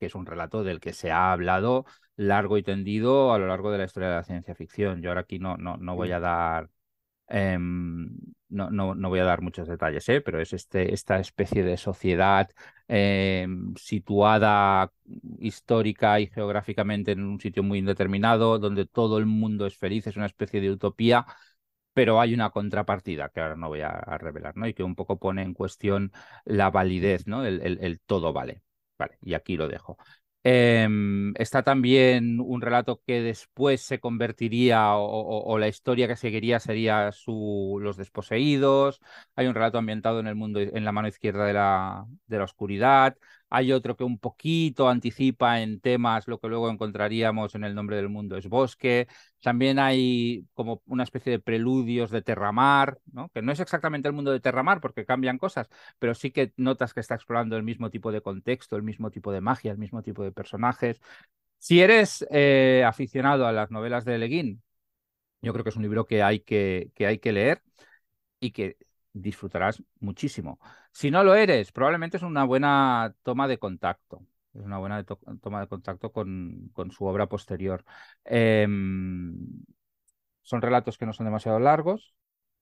que 0.01 0.07
es 0.07 0.15
un 0.15 0.27
relato 0.27 0.65
del 0.65 0.81
que 0.81 0.93
se 0.93 1.11
ha 1.11 1.33
hablado 1.33 1.87
largo 2.17 2.59
y 2.59 2.63
tendido 2.63 3.33
a 3.33 3.39
lo 3.39 3.47
largo 3.47 3.71
de 3.71 3.79
la 3.79 3.85
historia 3.85 4.09
de 4.09 4.17
la 4.17 4.25
ciencia 4.25 4.55
ficción. 4.55 5.01
Yo 5.03 5.11
ahora 5.11 5.23
aquí 5.23 5.39
no, 5.39 5.57
no, 5.57 5.77
no 5.77 5.95
voy 5.95 6.11
a 6.13 6.21
dar 6.21 6.69
eh, 7.29 7.59
no, 8.49 8.71
no, 8.71 8.95
no, 8.95 9.09
voy 9.09 9.19
a 9.21 9.25
dar 9.25 9.43
muchos 9.43 9.69
detalles, 9.69 10.09
¿eh? 10.09 10.21
pero 10.21 10.41
es 10.41 10.53
este, 10.53 10.95
esta 10.95 11.19
especie 11.19 11.63
de 11.65 11.77
sociedad 11.77 12.49
eh, 12.89 13.47
situada 13.77 14.93
histórica 15.41 16.21
y 16.21 16.29
geográficamente 16.29 17.13
en 17.13 17.25
un 17.25 17.41
sitio 17.41 17.63
muy 17.63 17.79
indeterminado, 17.79 18.59
donde 18.59 18.87
todo 18.87 19.19
el 19.19 19.27
mundo 19.27 19.67
es 19.67 19.77
feliz, 19.77 20.07
es 20.07 20.17
una 20.17 20.27
especie 20.27 20.61
de 20.61 20.71
utopía, 20.71 21.27
pero 21.93 22.21
hay 22.21 22.35
una 22.35 22.51
contrapartida 22.51 23.29
que 23.31 23.41
ahora 23.41 23.57
no 23.57 23.69
voy 23.69 23.81
a, 23.83 23.89
a 23.91 24.19
revelar, 24.19 24.57
¿no? 24.57 24.67
Y 24.69 24.75
que 24.75 24.83
un 24.83 24.95
poco 24.95 25.19
pone 25.19 25.43
en 25.43 25.55
cuestión 25.55 26.13
la 26.45 26.71
validez, 26.71 27.27
¿no? 27.27 27.45
El, 27.45 27.61
el, 27.63 27.79
el 27.83 28.01
todo 28.01 28.33
vale. 28.33 28.63
Vale, 28.99 29.19
y 29.23 29.35
aquí 29.35 29.57
lo 29.57 29.69
dejo. 29.69 29.99
Eh, 30.49 30.87
está 31.35 31.65
también 31.65 32.39
un 32.41 32.61
relato 32.61 33.03
que 33.05 33.21
después 33.21 33.81
se 33.83 33.99
convertiría 33.99 34.95
o, 34.95 35.59
la 35.59 35.67
historia 35.67 36.07
que 36.07 36.15
seguiría 36.15 36.61
sería 36.61 37.11
Los 37.27 37.97
Desposeídos. 37.97 39.01
Hay 39.35 39.49
un 39.49 39.55
relato 39.55 39.79
ambientado 39.79 40.21
en 40.21 40.29
el 40.29 40.37
mundo, 40.37 40.61
en 40.61 40.85
la 40.85 40.93
mano 40.93 41.09
izquierda 41.09 41.47
de 41.47 41.53
la, 41.53 42.07
de 42.29 42.39
la 42.39 42.45
oscuridad. 42.45 43.17
Hay 43.49 43.73
otro 43.73 43.97
que 43.97 44.03
un 44.05 44.19
poquito 44.19 44.89
anticipa 44.89 45.61
en 45.61 45.81
temas 45.81 46.27
lo 46.27 46.39
que 46.41 46.49
luego 46.49 46.69
encontraríamos 46.71 47.55
en 47.55 47.65
El 47.65 47.75
nombre 47.75 47.97
del 47.97 48.09
mundo 48.09 48.37
es 48.37 48.49
bosque. 48.49 49.07
También 49.43 49.79
hay 49.79 50.47
como 50.55 50.83
una 50.87 51.05
especie 51.05 51.31
de 51.33 51.39
preludios 51.39 52.11
de 52.11 52.23
Terramar, 52.23 52.99
¿no? 53.13 53.29
que 53.31 53.43
no 53.43 53.53
es 53.53 53.61
exactamente 53.61 54.09
el 54.09 54.15
mundo 54.15 54.33
de 54.33 54.41
Terramar 54.41 54.81
porque 54.81 55.05
cambian 55.07 55.39
cosas, 55.39 55.69
pero 55.99 56.15
sí 56.15 56.33
que 56.33 56.53
notas 56.57 56.93
que 56.93 57.01
está 57.01 57.15
explorando 57.15 57.57
el 57.57 57.63
mismo 57.63 57.91
tipo 57.91 58.11
de 58.13 58.21
contexto, 58.21 58.77
el 58.77 58.83
mismo 58.83 59.11
tipo 59.11 59.31
de 59.33 59.41
magia, 59.41 59.71
el 59.73 59.79
mismo 59.79 60.03
tipo 60.03 60.23
de 60.25 60.33
personajes. 60.33 61.01
Si 61.59 61.81
eres 61.83 62.27
eh, 62.31 62.85
aficionado 62.87 63.47
a 63.47 63.53
las 63.53 63.71
novelas 63.71 64.05
de 64.05 64.19
Leguín, 64.19 64.63
yo 65.43 65.53
creo 65.53 65.65
que 65.65 65.71
es 65.71 65.77
un 65.77 65.83
libro 65.83 66.07
que 66.07 66.23
hay 66.23 66.41
que, 66.41 66.91
que, 66.95 67.07
hay 67.07 67.19
que 67.19 67.33
leer 67.33 67.63
y 68.41 68.53
que 68.53 68.77
disfrutarás 69.21 69.83
muchísimo. 70.01 70.59
Si 70.93 71.11
no 71.11 71.25
lo 71.25 71.35
eres, 71.35 71.73
probablemente 71.73 72.17
es 72.17 72.23
una 72.23 72.45
buena 72.45 73.15
toma 73.23 73.49
de 73.49 73.59
contacto. 73.59 74.23
Es 74.55 74.63
una 74.63 74.79
buena 74.79 75.05
to 75.05 75.19
toma 75.43 75.61
de 75.61 75.69
contacto 75.69 76.13
con, 76.13 76.71
con 76.73 76.91
su 76.91 77.05
obra 77.05 77.27
posterior. 77.27 77.85
Eh, 78.25 78.67
son 80.43 80.63
relatos 80.63 80.97
que 80.97 81.07
no 81.07 81.13
son 81.13 81.27
demasiado 81.27 81.59
largos. 81.59 82.15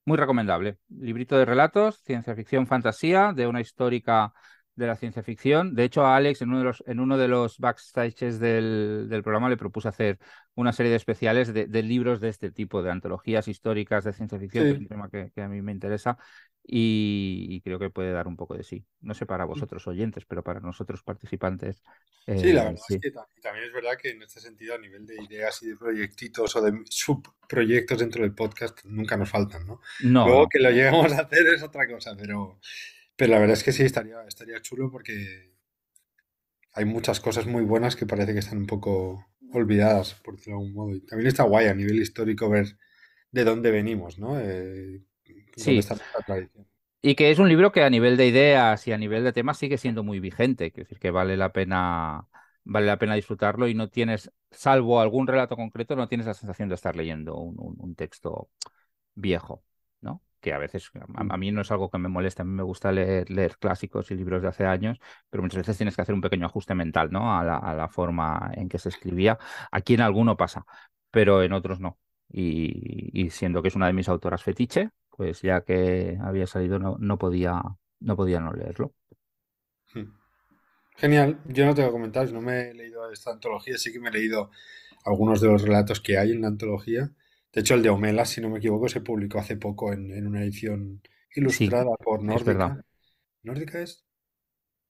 Muy 0.06 0.16
recomendable. 0.16 0.78
Librito 0.88 1.36
de 1.36 1.44
relatos, 1.44 2.00
ciencia 2.02 2.34
ficción, 2.34 2.66
fantasía, 2.66 3.32
de 3.32 3.46
una 3.46 3.60
histórica 3.60 4.32
de 4.76 4.86
la 4.86 4.96
ciencia 4.96 5.22
ficción. 5.22 5.74
De 5.74 5.84
hecho, 5.84 6.04
a 6.04 6.16
Alex 6.16 6.42
en 6.42 6.48
uno 6.48 6.58
de 6.58 6.64
los, 6.64 6.82
en 6.86 7.00
uno 7.00 7.16
de 7.16 7.28
los 7.28 7.58
backstages 7.58 8.38
del, 8.40 9.06
del 9.08 9.22
programa 9.22 9.48
le 9.48 9.56
propuse 9.56 9.88
hacer 9.88 10.18
una 10.54 10.72
serie 10.72 10.90
de 10.90 10.96
especiales 10.96 11.52
de, 11.52 11.66
de, 11.66 11.82
libros 11.82 12.20
de 12.20 12.28
este 12.28 12.50
tipo, 12.50 12.82
de 12.82 12.90
antologías 12.90 13.46
históricas 13.48 14.04
de 14.04 14.12
ciencia 14.12 14.38
ficción, 14.38 14.64
sí. 14.64 14.70
que 14.70 14.74
es 14.74 14.80
un 14.80 14.88
tema 14.88 15.08
que, 15.10 15.30
que, 15.34 15.42
a 15.42 15.48
mí 15.48 15.62
me 15.62 15.72
interesa 15.72 16.18
y, 16.66 17.46
y, 17.50 17.60
creo 17.60 17.78
que 17.78 17.90
puede 17.90 18.12
dar 18.12 18.26
un 18.26 18.36
poco 18.36 18.56
de 18.56 18.64
sí. 18.64 18.84
No 19.00 19.14
sé 19.14 19.26
para 19.26 19.44
vosotros 19.44 19.86
oyentes, 19.86 20.24
pero 20.24 20.42
para 20.42 20.60
nosotros 20.60 21.02
participantes. 21.02 21.82
Eh, 22.26 22.38
sí, 22.38 22.52
la 22.52 22.64
verdad 22.64 22.80
sí. 22.88 22.94
es 22.94 23.00
que 23.00 23.10
también 23.42 23.66
es 23.66 23.72
verdad 23.72 23.98
que 24.00 24.10
en 24.10 24.22
este 24.22 24.40
sentido, 24.40 24.74
a 24.74 24.78
nivel 24.78 25.06
de 25.06 25.22
ideas 25.22 25.62
y 25.62 25.68
de 25.68 25.76
proyectitos 25.76 26.56
o 26.56 26.62
de 26.62 26.72
subproyectos 26.86 27.98
dentro 27.98 28.22
del 28.22 28.34
podcast, 28.34 28.82
nunca 28.84 29.16
nos 29.16 29.28
faltan, 29.28 29.66
¿no? 29.66 29.80
no 30.04 30.26
Luego 30.26 30.48
que 30.48 30.58
lo 30.58 30.70
lleguemos 30.70 31.12
a 31.12 31.20
hacer 31.22 31.46
es 31.54 31.62
otra 31.62 31.86
cosa, 31.86 32.16
pero... 32.18 32.58
Pero 33.16 33.32
la 33.32 33.38
verdad 33.40 33.56
es 33.56 33.64
que 33.64 33.72
sí, 33.72 33.82
estaría, 33.82 34.22
estaría 34.26 34.60
chulo 34.62 34.90
porque 34.90 35.52
hay 36.72 36.84
muchas 36.84 37.20
cosas 37.20 37.46
muy 37.46 37.62
buenas 37.64 37.96
que 37.96 38.06
parece 38.06 38.32
que 38.32 38.40
están 38.40 38.58
un 38.58 38.66
poco 38.66 39.26
olvidadas, 39.52 40.14
por 40.14 40.36
decirlo 40.36 40.58
de 40.58 40.64
algún 40.66 40.74
modo. 40.74 40.96
Y 40.96 41.00
también 41.06 41.28
está 41.28 41.44
guay 41.44 41.66
a 41.68 41.74
nivel 41.74 42.00
histórico 42.00 42.48
ver 42.50 42.76
de 43.30 43.44
dónde 43.44 43.70
venimos, 43.70 44.18
¿no? 44.18 44.38
Eh, 44.40 45.02
sí. 45.56 45.78
Está 45.78 46.22
tradición. 46.26 46.66
Y 47.02 47.16
que 47.16 47.30
es 47.30 47.38
un 47.38 47.48
libro 47.48 47.70
que 47.72 47.82
a 47.82 47.90
nivel 47.90 48.16
de 48.16 48.26
ideas 48.26 48.86
y 48.88 48.92
a 48.92 48.98
nivel 48.98 49.24
de 49.24 49.32
temas 49.32 49.58
sigue 49.58 49.76
siendo 49.78 50.02
muy 50.02 50.20
vigente, 50.20 50.66
es 50.68 50.74
decir, 50.74 50.98
que 50.98 51.10
vale 51.10 51.36
la 51.36 51.52
pena 51.52 52.26
vale 52.64 52.86
la 52.86 52.98
pena 52.98 53.14
disfrutarlo 53.14 53.68
y 53.68 53.74
no 53.74 53.90
tienes, 53.90 54.30
salvo 54.50 55.00
algún 55.00 55.26
relato 55.26 55.54
concreto, 55.56 55.96
no 55.96 56.08
tienes 56.08 56.26
la 56.26 56.32
sensación 56.34 56.68
de 56.70 56.76
estar 56.76 56.96
leyendo 56.96 57.36
un, 57.36 57.56
un, 57.58 57.76
un 57.78 57.94
texto 57.94 58.50
viejo. 59.14 59.64
Que 60.44 60.52
a 60.52 60.58
veces 60.58 60.90
a, 60.94 61.34
a, 61.34 61.36
mí 61.38 61.50
no 61.52 61.62
es 61.62 61.70
algo 61.70 61.88
que 61.90 61.96
me 61.96 62.10
moleste, 62.10 62.42
a 62.42 62.44
mí 62.44 62.52
me 62.52 62.62
gusta 62.62 62.92
leer, 62.92 63.30
leer, 63.30 63.56
clásicos 63.56 64.10
y 64.10 64.14
libros 64.14 64.42
de 64.42 64.48
hace 64.48 64.66
años, 64.66 64.98
pero 65.30 65.42
muchas 65.42 65.58
veces 65.58 65.78
tienes 65.78 65.96
que 65.96 66.02
hacer 66.02 66.14
un 66.14 66.20
pequeño 66.20 66.44
ajuste 66.44 66.74
mental 66.74 67.10
¿no? 67.10 67.34
a, 67.34 67.42
la, 67.42 67.56
a 67.56 67.74
la 67.74 67.88
forma 67.88 68.50
en 68.54 68.68
que 68.68 68.78
se 68.78 68.90
escribía. 68.90 69.38
Aquí 69.72 69.94
en 69.94 70.02
alguno 70.02 70.36
pasa, 70.36 70.66
pero 71.10 71.42
en 71.42 71.54
otros 71.54 71.80
no. 71.80 71.98
Y, 72.28 73.10
y 73.18 73.30
siendo 73.30 73.62
que 73.62 73.68
es 73.68 73.74
una 73.74 73.86
de 73.86 73.94
mis 73.94 74.10
autoras 74.10 74.42
fetiche, 74.42 74.90
pues 75.08 75.40
ya 75.40 75.62
que 75.62 76.18
había 76.20 76.46
salido 76.46 76.78
no, 76.78 76.96
no 76.98 77.16
podía, 77.16 77.62
no 78.00 78.16
podía 78.16 78.40
no 78.40 78.52
leerlo. 78.52 78.92
Hmm. 79.94 80.12
Genial, 80.96 81.40
yo 81.46 81.64
no 81.64 81.74
tengo 81.74 81.90
comentarios, 81.90 82.34
no 82.34 82.42
me 82.42 82.68
he 82.68 82.74
leído 82.74 83.10
esta 83.10 83.32
antología, 83.32 83.78
sí 83.78 83.92
que 83.92 83.98
me 83.98 84.10
he 84.10 84.12
leído 84.12 84.50
algunos 85.06 85.40
de 85.40 85.48
los 85.48 85.62
relatos 85.62 86.00
que 86.02 86.18
hay 86.18 86.32
en 86.32 86.42
la 86.42 86.48
antología. 86.48 87.10
De 87.54 87.60
hecho, 87.62 87.74
el 87.74 87.82
de 87.82 87.90
Omela, 87.90 88.24
si 88.26 88.40
no 88.40 88.50
me 88.50 88.58
equivoco, 88.58 88.88
se 88.88 89.00
publicó 89.00 89.38
hace 89.38 89.56
poco 89.56 89.92
en, 89.92 90.10
en 90.12 90.26
una 90.26 90.42
edición 90.42 91.02
ilustrada 91.34 91.96
por 91.96 92.22
es. 92.28 92.44
Nórdica. 92.44 92.84
¿Nórdica 93.42 93.80
es? 93.82 94.04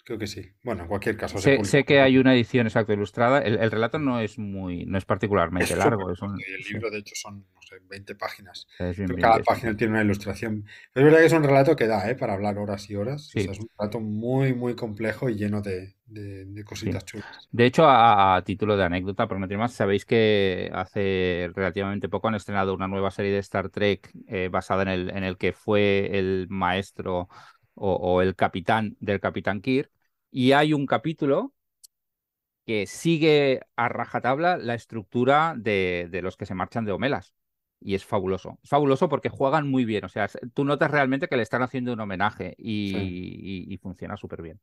Creo 0.04 0.18
que 0.18 0.26
sí. 0.28 0.42
Bueno, 0.62 0.82
en 0.84 0.88
cualquier 0.88 1.16
caso, 1.18 1.40
Sé, 1.40 1.64
sé 1.64 1.84
que 1.84 2.00
hay 2.00 2.16
una 2.18 2.34
edición 2.34 2.66
exacta 2.66 2.92
ilustrada. 2.92 3.40
El, 3.40 3.58
el 3.58 3.70
relato 3.70 3.98
no 3.98 4.20
es 4.20 4.38
muy, 4.38 4.84
no 4.86 4.98
es 4.98 5.04
particularmente 5.04 5.76
largo. 5.76 6.10
Es 6.12 6.22
un- 6.22 6.44
el 6.56 6.62
sí, 6.62 6.74
libro, 6.74 6.90
de 6.90 6.98
hecho, 6.98 7.14
son, 7.14 7.46
no 7.54 7.62
sé, 7.62 7.76
20 7.88 8.14
páginas. 8.14 8.66
Pero 9.04 9.18
cada 9.18 9.42
página 9.42 9.76
tiene 9.76 9.92
una 9.94 10.02
ilustración. 10.02 10.66
Es 10.94 11.04
verdad 11.04 11.18
que 11.18 11.26
es 11.26 11.32
un 11.32 11.44
relato 11.44 11.76
que 11.76 11.86
da, 11.86 12.08
¿eh? 12.10 12.14
Para 12.16 12.34
hablar 12.34 12.58
horas 12.58 12.88
y 12.90 12.96
horas. 12.96 13.34
O 13.36 13.38
Sí, 13.38 13.40
sea, 13.40 13.52
es 13.52 13.60
un 13.60 13.68
relato 13.78 14.00
muy, 14.00 14.54
muy 14.54 14.74
complejo 14.76 15.28
y 15.28 15.36
lleno 15.36 15.60
de, 15.62 15.96
de- 16.14 16.44
de 16.46 16.64
sí. 16.72 16.90
cositas 16.90 17.04
chulas. 17.04 17.50
De 17.50 17.66
hecho, 17.66 17.84
a, 17.86 18.36
a 18.36 18.42
título 18.44 18.76
de 18.76 18.84
anécdota, 18.84 19.28
por 19.28 19.38
no 19.38 19.46
más, 19.58 19.72
sabéis 19.74 20.04
que 20.04 20.70
hace 20.74 21.50
relativamente 21.54 22.08
poco 22.08 22.26
han 22.28 22.34
estrenado 22.34 22.74
una 22.74 22.88
nueva 22.88 23.10
serie 23.12 23.32
de 23.32 23.38
Star 23.38 23.68
Trek 23.70 24.10
eh, 24.26 24.48
basada 24.50 24.82
en 24.82 24.88
el, 24.88 25.10
en 25.10 25.22
el 25.24 25.38
que 25.38 25.52
fue 25.52 26.18
el 26.18 26.46
maestro 26.50 27.28
o, 27.74 27.92
o 27.94 28.22
el 28.22 28.34
capitán 28.36 28.96
del 29.00 29.20
Capitán 29.20 29.60
Kirk. 29.60 29.90
Y 30.32 30.52
hay 30.52 30.72
un 30.72 30.86
capítulo 30.86 31.54
que 32.66 32.86
sigue 32.86 33.60
a 33.76 33.88
rajatabla 33.88 34.56
la 34.56 34.74
estructura 34.74 35.54
de, 35.56 36.08
de 36.10 36.22
los 36.22 36.36
que 36.36 36.46
se 36.46 36.54
marchan 36.54 36.84
de 36.84 36.92
Homelas. 36.92 37.34
Y 37.80 37.94
es 37.94 38.04
fabuloso. 38.06 38.58
Es 38.62 38.70
fabuloso 38.70 39.08
porque 39.10 39.28
juegan 39.28 39.68
muy 39.68 39.84
bien. 39.84 40.04
O 40.04 40.08
sea, 40.08 40.28
tú 40.54 40.64
notas 40.64 40.90
realmente 40.90 41.28
que 41.28 41.36
le 41.36 41.42
están 41.42 41.62
haciendo 41.62 41.92
un 41.92 42.00
homenaje 42.00 42.54
y, 42.56 42.64
Sí, 42.82 43.14
y- 43.68 43.74
y 43.74 43.76
funciona 43.78 44.16
súper 44.16 44.40
bien. 44.42 44.60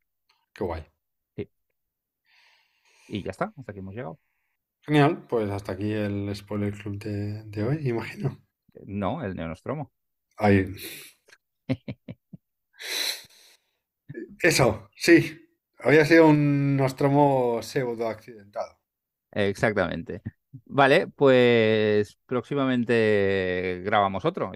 qué 0.53 0.63
guay. 0.63 0.85
Sí. 3.11 3.17
Y 3.17 3.23
ya 3.23 3.31
está, 3.31 3.53
hasta 3.57 3.71
aquí 3.71 3.79
hemos 3.79 3.93
llegado. 3.95 4.19
Genial, 4.81 5.25
pues 5.27 5.49
hasta 5.49 5.71
aquí 5.71 5.91
el 5.91 6.35
spoiler 6.35 6.71
club 6.75 6.99
de, 6.99 7.43
de 7.45 7.63
hoy, 7.63 7.87
imagino. 7.89 8.37
No, 8.85 9.23
el 9.23 9.35
Neonostromo. 9.35 9.91
Ahí. 10.37 10.75
Eso, 14.41 14.89
sí. 14.95 15.37
Había 15.79 16.05
sido 16.05 16.27
un 16.27 16.75
Nostromo 16.77 17.61
pseudo 17.63 18.07
accidentado. 18.07 18.77
Exactamente. 19.31 20.21
Vale, 20.65 21.07
pues 21.07 22.17
próximamente 22.25 23.81
grabamos 23.85 24.25
otro 24.25 24.51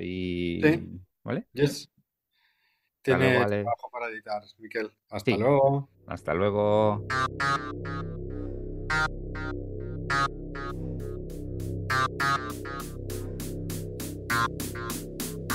Sí, 0.61 0.69
y... 0.69 0.99
¿Vale? 1.23 1.47
yes. 1.53 1.89
Hasta 3.03 3.17
luego, 3.17 3.39
Tiene 3.39 3.39
vale. 3.39 3.63
trabajo 3.63 3.89
para 3.91 4.09
editar, 4.09 4.43
Miquel. 4.57 4.91
Hasta 5.09 5.25
Sí, 5.31 5.37
luego. 5.37 5.89
hasta 6.07 6.33
luego. 6.33 7.05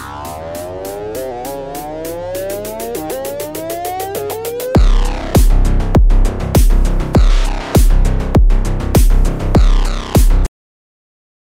Oh. 0.03 1.50